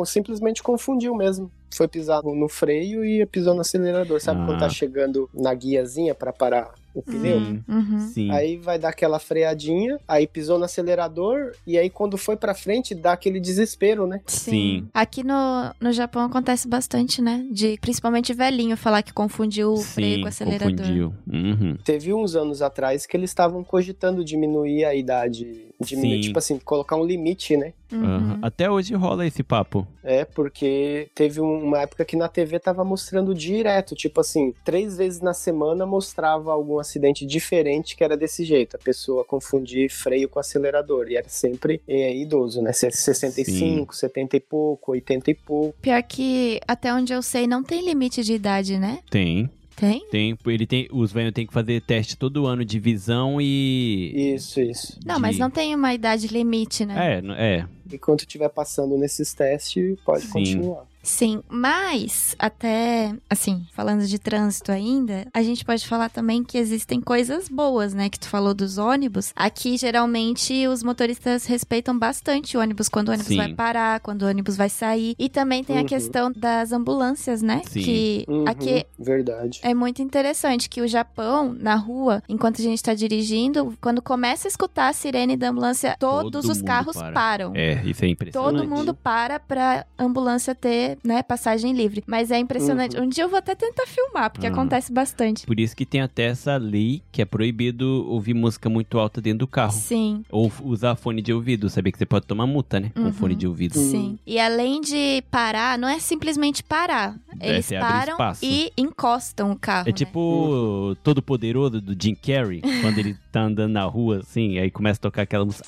[0.06, 1.50] simplesmente confundiu mesmo.
[1.74, 4.20] Foi pisar no freio e pisou no acelerador.
[4.20, 4.46] Sabe Ah.
[4.46, 7.40] quando tá chegando na guiazinha pra parar o pneu?
[7.40, 7.64] Sim.
[7.68, 8.00] Uhum.
[8.00, 8.30] Sim.
[8.30, 12.94] Aí vai dar aquela freadinha, aí pisou no acelerador, e aí quando foi pra frente
[12.94, 14.20] dá aquele desespero, né?
[14.26, 14.88] Sim.
[14.92, 15.34] Aqui no,
[15.80, 17.44] no Japão acontece bastante, né?
[17.50, 20.76] De principalmente velhinho falar que confundiu o freio Sim, com o acelerador.
[20.76, 21.14] confundiu.
[21.26, 21.76] Uhum.
[21.84, 25.66] Teve uns anos atrás que eles estavam cogitando diminuir a idade.
[25.80, 26.20] Diminuir, Sim.
[26.22, 27.72] tipo assim, colocar um limite, né?
[27.92, 28.38] Uhum.
[28.42, 29.86] Até hoje rola esse papo.
[30.02, 35.20] É, porque teve uma época que na TV tava mostrando direto, tipo assim, três vezes
[35.20, 40.38] na semana mostrava algum acidente diferente que era desse jeito, a pessoa confundir freio com
[40.38, 42.72] acelerador, e era sempre é, idoso, né?
[42.72, 45.74] 65, 70 e pouco, 80 e pouco.
[45.80, 49.00] Pior que, até onde eu sei, não tem limite de idade, né?
[49.10, 49.50] Tem.
[49.76, 50.04] Tem?
[50.10, 50.36] Tem.
[50.46, 50.88] Ele tem.
[50.90, 54.32] Os velhos têm que fazer teste todo ano de visão e.
[54.34, 54.98] Isso, isso.
[55.06, 57.22] Não, de- mas não tem uma idade limite, né?
[57.38, 57.66] É, é.
[57.92, 60.30] Enquanto estiver passando nesses testes, pode Sim.
[60.32, 60.84] continuar.
[61.08, 67.00] Sim, mas até, assim, falando de trânsito ainda, a gente pode falar também que existem
[67.00, 68.10] coisas boas, né?
[68.10, 69.32] Que tu falou dos ônibus.
[69.34, 73.36] Aqui, geralmente, os motoristas respeitam bastante o ônibus quando o ônibus Sim.
[73.38, 75.14] vai parar, quando o ônibus vai sair.
[75.18, 75.86] E também tem a Uhum.
[75.86, 77.62] questão das ambulâncias, né?
[77.66, 77.82] Sim.
[77.82, 79.60] Que Uhum, aqui Verdade.
[79.62, 84.46] é muito interessante que o Japão, na rua, enquanto a gente tá dirigindo, quando começa
[84.46, 87.12] a escutar a sirene da ambulância, todos Todo os carros para.
[87.12, 87.52] param.
[87.56, 88.56] É, isso é impressionante.
[88.58, 92.02] Todo mundo para pra ambulância ter, né, passagem livre.
[92.06, 92.96] Mas é impressionante.
[92.96, 93.04] Uhum.
[93.04, 94.50] Um dia eu vou até tentar filmar, porque Ah.
[94.50, 95.46] acontece bastante.
[95.46, 99.38] Por isso que tem até essa lei que é proibido ouvir música muito alta dentro
[99.40, 99.72] do carro.
[99.72, 101.68] Sim, Ou usar fone de ouvido.
[101.70, 102.90] Sabia que você pode tomar multa, né?
[102.94, 103.12] Com Uhum.
[103.12, 103.78] fone de ouvido.
[103.78, 104.18] Sim.
[104.26, 107.16] E além de parar, não é simplesmente parar.
[107.40, 108.44] É, Eles abre param espaço.
[108.44, 109.88] e encostam o carro.
[109.88, 109.96] É né?
[109.96, 114.70] tipo o Todo Poderoso do Jim Carrey, quando ele tá andando na rua, assim, aí
[114.70, 115.66] começa a tocar aquela música.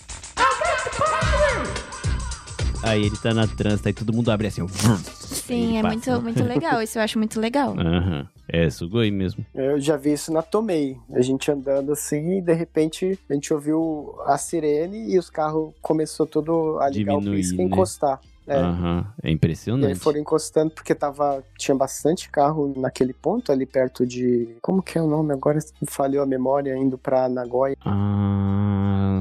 [2.83, 4.67] Aí ele tá na trânsito, aí todo mundo abre assim.
[4.69, 5.95] Sim, é passa.
[5.95, 6.83] muito, muito legal.
[6.83, 7.75] Isso eu acho muito legal.
[7.79, 8.27] Aham.
[8.49, 9.45] É, sugoi mesmo.
[9.55, 10.97] Eu já vi isso na Tomei.
[11.15, 15.73] A gente andando assim e de repente a gente ouviu a sirene e os carros
[15.81, 17.65] começou tudo a ligar Diminuir, o pisca e né?
[17.65, 18.21] encostar.
[18.47, 18.57] É.
[18.57, 19.07] Aham.
[19.23, 20.01] É E aí impressionante.
[20.01, 24.57] foram encostando porque tava, tinha bastante carro naquele ponto ali perto de.
[24.61, 25.33] Como que é o nome?
[25.33, 27.77] Agora falhou a memória indo pra Nagoya.
[27.85, 29.20] Ah.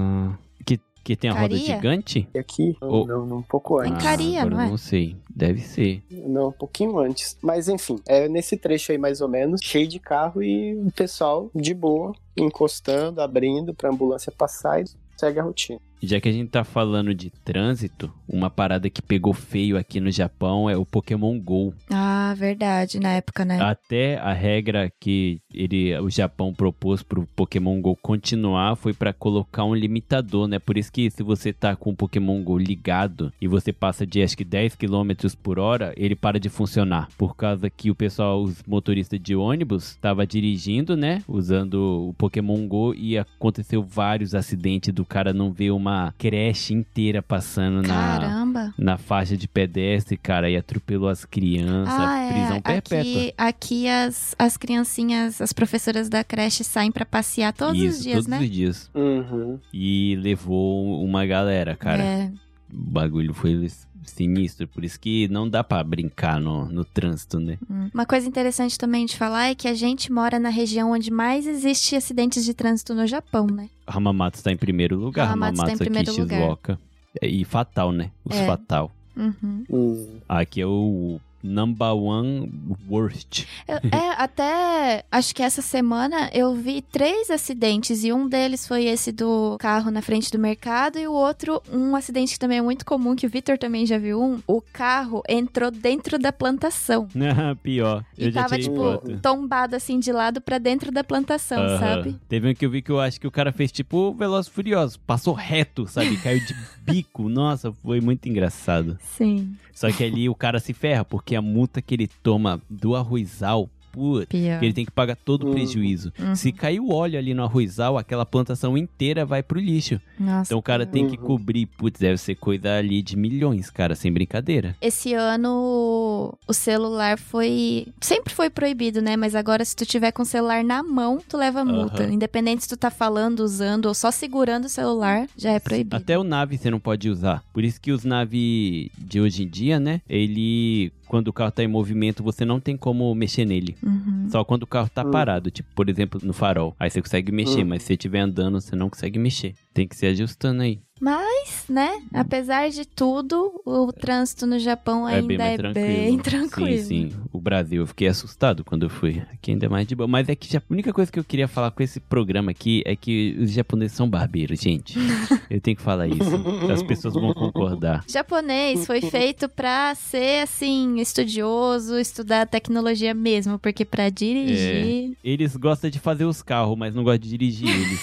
[1.10, 1.76] Que, tem a roda Caria?
[1.76, 2.30] gigante?
[2.36, 2.78] E aqui?
[2.80, 3.06] Não, Oh.
[3.08, 4.04] não, não, um pouco Em antes.
[4.04, 4.70] Caria, agora não é?
[4.70, 5.16] Não sei.
[5.28, 6.04] Deve ser.
[6.12, 7.36] Não, um pouquinho antes.
[7.42, 11.50] Mas enfim, é nesse trecho aí mais ou menos, cheio de carro e o pessoal
[11.56, 14.86] de boa, encostando, abrindo pra ambulância passar e
[15.18, 15.80] segue a rotina.
[16.02, 20.12] Já que a gente tá falando de trânsito, uma parada que pegou feio aqui no
[20.12, 21.74] Japão é o Pokémon GO.
[21.92, 23.60] Ah, verdade, na época, né?
[23.62, 29.66] Até a regra que ele, o Japão propôs pro Pokémon GO continuar foi pra colocar
[29.66, 30.60] um limitador, né?
[30.60, 34.22] Por isso que se você tá com o Pokémon GO ligado e você passa de
[34.22, 37.10] acho que 10 km por hora, ele para de funcionar.
[37.18, 41.22] Por causa que o pessoal, os motoristas de ônibus, tava dirigindo, né?
[41.28, 47.22] Usando o Pokémon GO e aconteceu vários acidentes do cara não ver uma creche inteira
[47.22, 48.74] passando na, Caramba.
[48.78, 52.32] na faixa de pedestre, cara, e atropelou as crianças, Ah, é.
[52.34, 53.00] prisão perpétua.
[53.02, 58.04] Aqui, aqui as, as criancinhas, as professoras da creche saem pra passear todos Isso, os
[58.04, 58.40] dias, todos né?
[58.40, 58.92] os dias.
[58.94, 59.60] Uhum.
[59.74, 62.04] E levou uma galera, cara.
[62.04, 62.32] É.
[62.72, 63.70] O bagulho foi
[64.04, 67.58] sinistro, por isso que não dá pra brincar no, no trânsito, né?
[67.70, 67.90] Hum.
[67.94, 71.46] Uma coisa interessante também de falar é que a gente mora na região onde mais
[71.46, 73.70] existe acidentes de trânsito no Japão, né?
[73.86, 76.40] Hamamatsu tá em primeiro lugar, Hamamatsu Hamamatsu, tá em primeiro aqui, lugar.
[76.40, 76.80] Shizuoka.
[77.22, 78.12] É, E fatal, né?
[78.24, 78.46] Os É.
[78.46, 78.92] fatal.
[79.16, 79.64] Uhum.
[79.70, 80.20] Hum.
[80.28, 82.52] Aqui é o number one
[82.90, 83.46] worst.
[83.68, 88.86] Eu- é, até acho que essa semana eu vi três acidentes e um deles foi
[88.86, 92.62] esse do carro na frente do mercado e o outro, um acidente que também é
[92.62, 97.08] muito comum, que o Victor também já viu um, o carro entrou dentro da plantação.
[97.64, 98.04] Pior.
[98.18, 99.20] E Eu já tava, tipo, foto.
[99.20, 101.80] tombado assim de lado pra dentro da plantação, Aham.
[101.80, 102.16] sabe?
[102.28, 105.00] Teve um que eu vi que eu acho que o cara fez tipo Veloz Furioso.
[105.00, 106.18] Passou reto, sabe?
[106.18, 107.30] Caiu de bico.
[107.30, 108.98] Nossa, foi muito engraçado.
[109.18, 109.56] Sim.
[109.74, 113.70] Só que ali o cara se ferra, porque a multa que ele toma do arrozal
[113.92, 114.60] putz, Pior.
[114.60, 115.54] que ele tem que pagar todo o Uhum.
[115.54, 116.12] prejuízo.
[116.20, 116.36] Uhum.
[116.36, 120.00] Se cair o óleo ali no arrozal, aquela plantação inteira vai pro lixo.
[120.20, 121.26] Nossa, Então o cara tem que Uhum.
[121.26, 124.76] cobrir, putz, deve ser coisa ali de milhões, cara, sem brincadeira.
[124.82, 127.88] Esse ano o celular foi.
[128.02, 129.16] Sempre foi proibido, né?
[129.16, 132.04] Mas agora, se tu tiver com o celular na mão, tu leva multa.
[132.04, 132.14] Aham.
[132.14, 135.96] Independente se tu tá falando, usando ou só segurando o celular, já é proibido.
[135.96, 137.44] Até o nave você não pode usar.
[137.54, 140.02] Por isso que os naves de hoje em dia, né?
[140.10, 140.92] Ele.
[141.08, 143.76] Quando o carro tá em movimento, você não tem como mexer nele.
[143.82, 144.28] Uhum.
[144.30, 145.12] Só quando o carro tá Hum.
[145.12, 146.76] parado, tipo, por exemplo, no farol.
[146.80, 147.68] Aí você consegue mexer, Hum.
[147.70, 149.54] mas se você estiver andando, você não consegue mexer.
[149.74, 150.80] Tem que se ajustando aí.
[151.00, 152.02] Mas, né?
[152.14, 155.88] Apesar de tudo, o trânsito no Japão é bem ainda mais é tranquilo.
[155.88, 156.84] bem tranquilo.
[156.84, 157.18] Sim, sim.
[157.32, 159.24] O Brasil, eu fiquei assustado quando eu fui.
[159.32, 160.08] Aqui ainda é mais de boa.
[160.08, 162.96] Mas é que a única coisa que eu queria falar com esse programa aqui é
[162.96, 164.98] que os japoneses são barbeiros, gente.
[165.50, 166.36] eu tenho que falar isso.
[166.72, 168.04] As pessoas vão concordar.
[168.08, 175.18] Japonês foi feito pra ser, assim, estudioso, estudar tecnologia mesmo, porque pra dirigir.
[175.24, 178.02] Eles gostam de fazer os carros, mas não gostam de dirigir eles.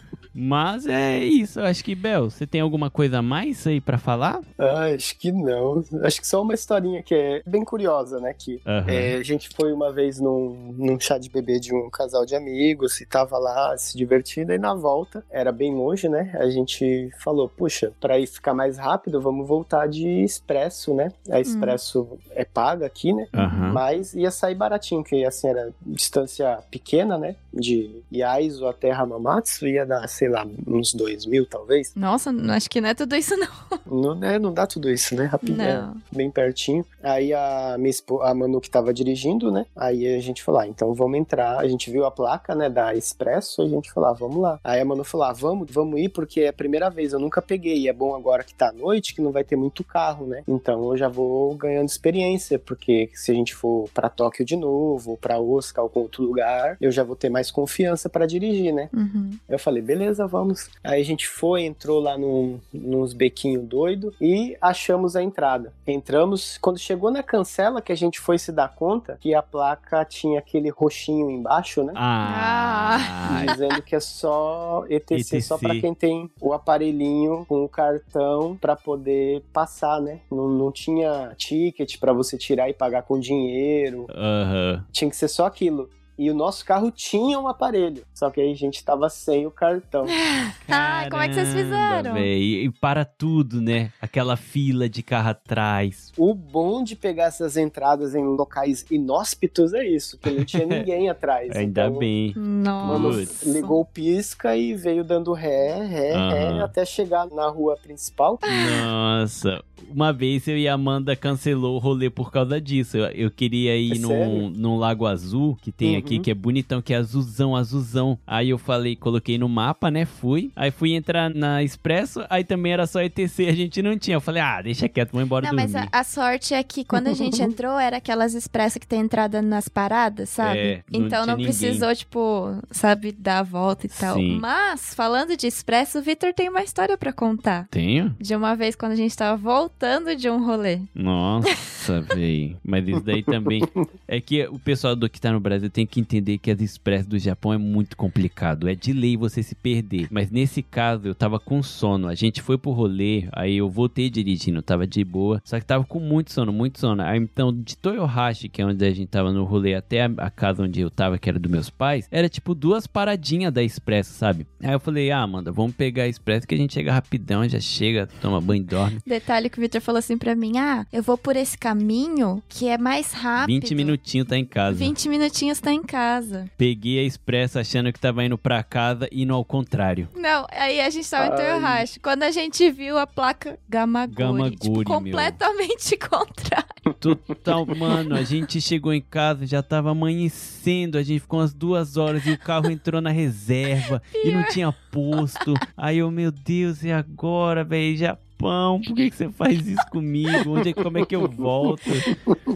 [0.44, 3.96] Mas é isso, eu acho que, Bel, você tem alguma coisa a mais aí pra
[3.96, 4.40] falar?
[4.58, 5.84] Ah, acho que não.
[6.02, 8.34] Acho que só uma historinha que é bem curiosa, né?
[8.36, 8.90] Que Aham.
[8.90, 12.34] é, a gente foi uma vez num, num chá de bebê de um casal de
[12.34, 16.34] amigos e tava lá se divertindo, e na volta, era bem longe, né?
[16.34, 21.12] A gente falou, puxa, pra ir ficar mais rápido, vamos voltar de expresso, né?
[21.30, 23.28] A expresso é paga aqui, né?
[23.32, 23.72] Aham.
[23.72, 27.36] Mas ia sair baratinho, que assim era distância pequena, né?
[27.54, 31.92] De Yaizu até Hamamatsu, ia dar, sei lá, uns dois mil talvez.
[31.94, 33.48] Nossa, acho que não é tudo isso, não.
[33.92, 35.26] Não, né, não dá tudo isso, né?
[35.26, 35.96] Rapidinho, Não.
[36.10, 36.84] bem pertinho.
[37.02, 39.66] Aí a, minha espo- a Manu que tava dirigindo, né?
[39.76, 41.58] Aí a gente falou, ah, então vamos entrar.
[41.58, 44.58] A gente viu a placa, né, da Expresso, a gente falou, ah, vamos lá.
[44.64, 47.42] Aí a Manu falou, ah, vamos, vamos ir, porque é a primeira vez, eu nunca
[47.42, 47.80] peguei.
[47.80, 50.42] E é bom agora que tá à noite, que não vai ter muito carro, né?
[50.48, 55.18] Então eu já vou ganhando experiência, porque se a gente for pra Tóquio de novo,
[55.20, 58.88] pra Osaka ou algum outro lugar, eu já vou ter mais confiança pra dirigir, né?
[58.94, 59.30] Uhum.
[59.48, 60.68] Eu falei, beleza, vamos.
[60.82, 65.72] Aí a gente foi, entrou lá num, nos bequinhos doido e achamos a entrada.
[65.86, 70.04] Entramos, quando chegou na cancela que a gente foi se dar conta que a placa
[70.04, 71.92] tinha aquele roxinho embaixo, né?
[71.96, 75.66] Ah, Dizendo que é só ETC, só ETC.
[75.66, 80.20] pra quem tem o aparelhinho com o cartão pra poder passar, né?
[80.30, 84.06] Não, não tinha ticket pra você tirar e pagar com dinheiro.
[84.10, 84.84] aham.
[84.92, 85.88] Tinha que ser só aquilo.
[86.22, 89.50] E o nosso carro tinha um aparelho, só que aí a gente tava sem o
[89.50, 90.06] cartão.
[90.68, 92.18] Ai, como é que vocês Caramba, fizeram?
[92.18, 93.90] E para tudo, né?
[94.00, 96.12] Aquela fila de carro atrás.
[96.16, 101.10] O bom de pegar essas entradas em locais inóspitos é isso, que não tinha ninguém
[101.10, 101.50] atrás.
[101.56, 102.32] Ainda Então, bem.
[102.36, 103.50] Mano, Nossa.
[103.50, 108.38] ligou o pisca e veio dando ré, ré, ré, até chegar na rua principal.
[108.80, 112.96] Nossa, uma vez eu e a Amanda cancelou o rolê por causa disso.
[112.96, 116.22] Eu, eu queria ir É num, num lago azul que tem aqui, Uhum.
[116.22, 118.18] que é bonitão, que é azulzão, azulzão.
[118.26, 120.04] Aí eu falei, coloquei no mapa, né?
[120.04, 120.50] Fui.
[120.56, 124.16] Aí fui entrar na Expresso, aí também era só ETC, a gente não tinha.
[124.16, 125.72] Eu falei, ah, deixa quieto, vou embora Não, dormir.
[125.72, 129.00] mas a, a sorte é que quando a gente entrou, era aquelas expressas que tem
[129.00, 130.58] entrada nas paradas, sabe?
[130.58, 131.46] É, não então não ninguém.
[131.52, 134.16] precisou, tipo, sabe, dar a volta e tal.
[134.16, 134.38] Sim.
[134.40, 137.66] Mas, falando de expresso, o Vitor tem uma história pra contar.
[137.70, 138.14] Tenho?
[138.20, 140.80] De uma vez quando a gente tava voltando de um rolê.
[140.94, 142.56] Nossa, véi.
[142.64, 143.62] Mas isso daí também.
[144.06, 147.06] É que o pessoal do que tá no Brasil tem que entender que as express
[147.06, 148.68] do Japão é muito complicado.
[148.68, 150.08] É de lei você se perder.
[150.10, 152.08] Mas nesse caso, eu tava com sono.
[152.08, 155.40] A gente foi pro rolê, aí eu voltei dirigindo, tava de boa.
[155.44, 157.02] Só que tava com muito sono, muito sono.
[157.02, 160.62] Aí então, de Toyohashi, que é onde a gente tava no rolê, até a, casa
[160.62, 164.46] onde eu tava, que era dos meus pais, era tipo duas paradinhas da expresso, sabe?
[164.62, 167.60] Aí eu falei, ah, Amanda, vamos pegar a expresso que a gente chega rapidão, já
[167.60, 168.98] chega, toma banho e dorme.
[169.06, 172.68] Detalhe que o Vitor falou assim pra mim: ah, eu vou por esse caminho que
[172.68, 173.60] é mais rápido.
[173.60, 174.78] 20 minutinhos tá em casa.
[174.78, 176.46] 20 minutinhos tá em casa.
[176.56, 180.08] Peguei a expressa achando que tava indo pra casa e indo ao contrário.
[180.14, 181.36] Não, aí a gente tava em.
[181.36, 182.00] Toyohashi.
[182.00, 184.84] Quando a gente viu a placa Gamagori, tipo, meu.
[184.84, 186.62] completamente contrário.
[186.98, 191.96] Total, mano, a gente chegou em casa, já tava amanhecendo, a gente ficou umas duas
[191.96, 195.54] horas e o carro entrou na reserva e não tinha posto.
[195.76, 197.96] Aí eu, meu Deus, e agora, velho?
[198.42, 200.58] Japão, por que, que você faz isso comigo?
[200.58, 201.82] Onde é, como é que eu volto?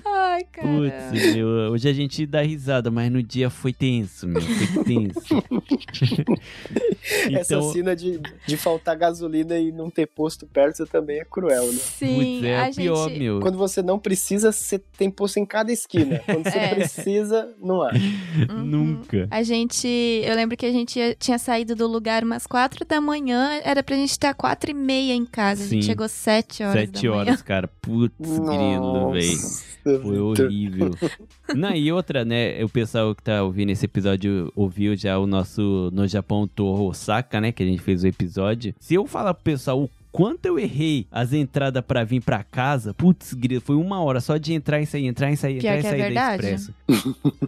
[0.05, 0.68] Ai, cara.
[0.68, 5.45] Putz, meu, hoje a gente dá risada, mas no dia foi tenso, meu, foi tenso.
[7.32, 11.72] Essa então, cena de, de faltar gasolina e não ter posto perto também é cruel,
[11.72, 11.78] né?
[11.78, 13.18] Sim, putz, é a o pior, gente...
[13.18, 13.41] meu.
[13.41, 16.20] Quando você não precisa, você tem posto em cada esquina.
[16.24, 16.74] Quando você É.
[16.74, 17.93] precisa, não há.
[18.51, 18.64] Uhum.
[18.64, 19.26] Nunca.
[19.30, 19.89] A gente.
[19.89, 23.97] Eu lembro que a gente tinha saído do lugar umas quatro da manhã, era pra
[23.97, 25.64] gente estar quatro e meia em casa.
[25.64, 25.76] A Sim.
[25.77, 25.83] Sim.
[25.83, 27.68] Chegou sete horas Sete horas, cara.
[27.81, 29.33] Putz, grilo, velho.
[29.33, 29.64] Nossa,
[30.03, 30.91] Foi horrível.
[31.55, 32.62] Não, e outra, né?
[32.64, 37.41] O pessoal que tá ouvindo esse episódio ouviu já o nosso No Japão Tour Osaka,
[37.41, 37.53] né?
[37.53, 38.74] Que a gente fez o episódio.
[38.81, 42.94] Se eu falar pro pessoal o quanto eu errei as entradas pra vir pra casa,
[42.94, 45.78] putz, grilo, foi uma hora só de entrar e sair, entrar e sair, Pior entrar
[45.78, 46.46] e que é sair da verdade.
[46.46, 46.74] Expresso.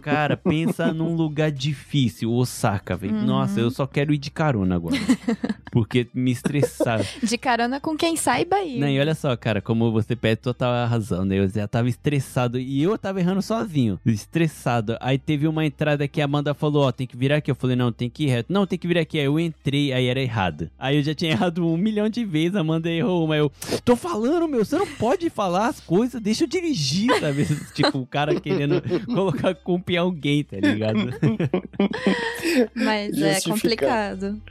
[0.03, 3.15] Cara, pensa num lugar difícil, Osaka, velho.
[3.15, 3.25] Uhum.
[3.25, 4.95] Nossa, eu só quero ir de carona agora.
[5.71, 7.05] Porque me estressaram.
[7.23, 8.79] De carona com quem saiba ir.
[8.79, 11.37] Não, e olha só, cara, como você pede total razão, né?
[11.39, 14.97] Eu já tava estressado e eu tava errando sozinho, estressado.
[14.99, 17.51] Aí teve uma entrada que a Amanda falou, ó, tem que virar aqui.
[17.51, 18.51] Eu falei, não, tem que ir reto.
[18.51, 19.19] Não, tem que virar aqui.
[19.19, 20.69] Aí eu entrei, aí era errado.
[20.77, 23.35] Aí eu já tinha errado um milhão de vezes, a Amanda errou uma.
[23.35, 23.51] Eu,
[23.83, 27.45] tô falando, meu, você não pode falar as coisas, deixa eu dirigir, sabe?
[27.73, 31.09] tipo, o cara querendo colocar culpa em alguém, tá ligado?
[32.75, 34.41] Mas é complicado.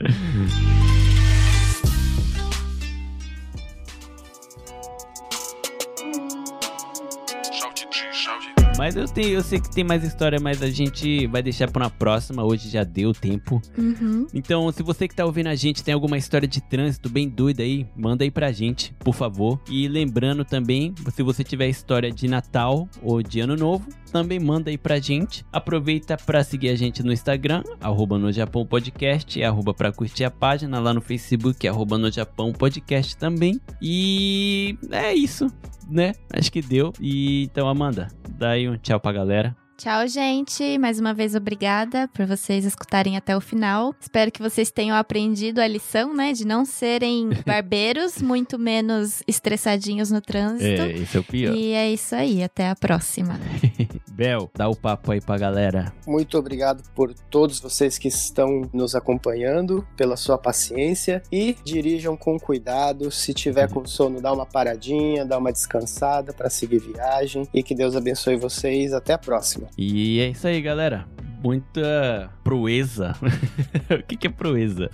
[8.79, 11.83] Mas eu, tenho, eu sei que tem mais história, mas a gente vai deixar pra
[11.83, 12.45] uma próxima.
[12.45, 13.61] Hoje já deu tempo.
[13.77, 14.25] Uhum.
[14.33, 17.61] Então, se você que tá ouvindo a gente tem alguma história de trânsito bem doida
[17.61, 19.59] aí, manda aí pra gente, por favor.
[19.69, 24.69] E lembrando também, se você tiver história de Natal ou de Ano Novo, também manda
[24.69, 25.45] aí pra gente.
[25.51, 30.31] Aproveita pra seguir a gente no Instagram, arroba no Japão Podcast, arroba pra curtir a
[30.31, 33.59] página, lá no Facebook, arroba no Japão Podcast também.
[33.81, 35.51] E é isso,
[35.89, 36.13] né?
[36.31, 36.93] Acho que deu.
[36.99, 39.55] E então, Amanda, dá aí um tchau pra galera.
[39.79, 40.77] Tchau, gente.
[40.77, 43.95] Mais uma vez, obrigada por vocês escutarem até o final.
[43.97, 46.33] Espero que vocês tenham aprendido a lição, né?
[46.33, 50.81] De não serem barbeiros, muito menos estressadinhos no trânsito.
[50.81, 51.55] É, esse é o pior.
[51.55, 52.43] E é isso aí.
[52.43, 53.39] Até a próxima.
[54.11, 55.93] Bel, dá o papo aí pra galera.
[56.05, 62.37] Muito obrigado por todos vocês que estão nos acompanhando, pela sua paciência e dirijam com
[62.37, 63.09] cuidado.
[63.11, 67.73] Se tiver com sono, dá uma paradinha, dá uma descansada para seguir viagem e que
[67.73, 68.91] Deus abençoe vocês.
[68.91, 69.68] Até a próxima.
[69.77, 71.07] E é isso aí, galera.
[71.41, 73.15] Muita proeza.
[73.89, 74.89] o que, que é proeza?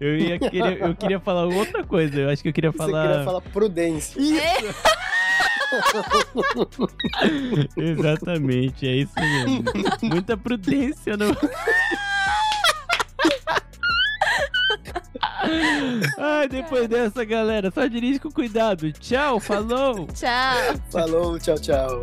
[0.00, 2.20] Eu, ia querer, eu queria falar outra coisa.
[2.20, 3.08] Eu acho que eu queria Você falar.
[3.08, 4.20] queria falar prudência.
[7.76, 9.64] Exatamente, é isso mesmo.
[10.02, 11.26] Muita prudência no.
[16.18, 18.90] Ai, depois dessa, galera, só dirige com cuidado.
[18.92, 20.06] Tchau, falou!
[20.06, 20.80] Tchau.
[20.90, 22.02] Falou, tchau, tchau.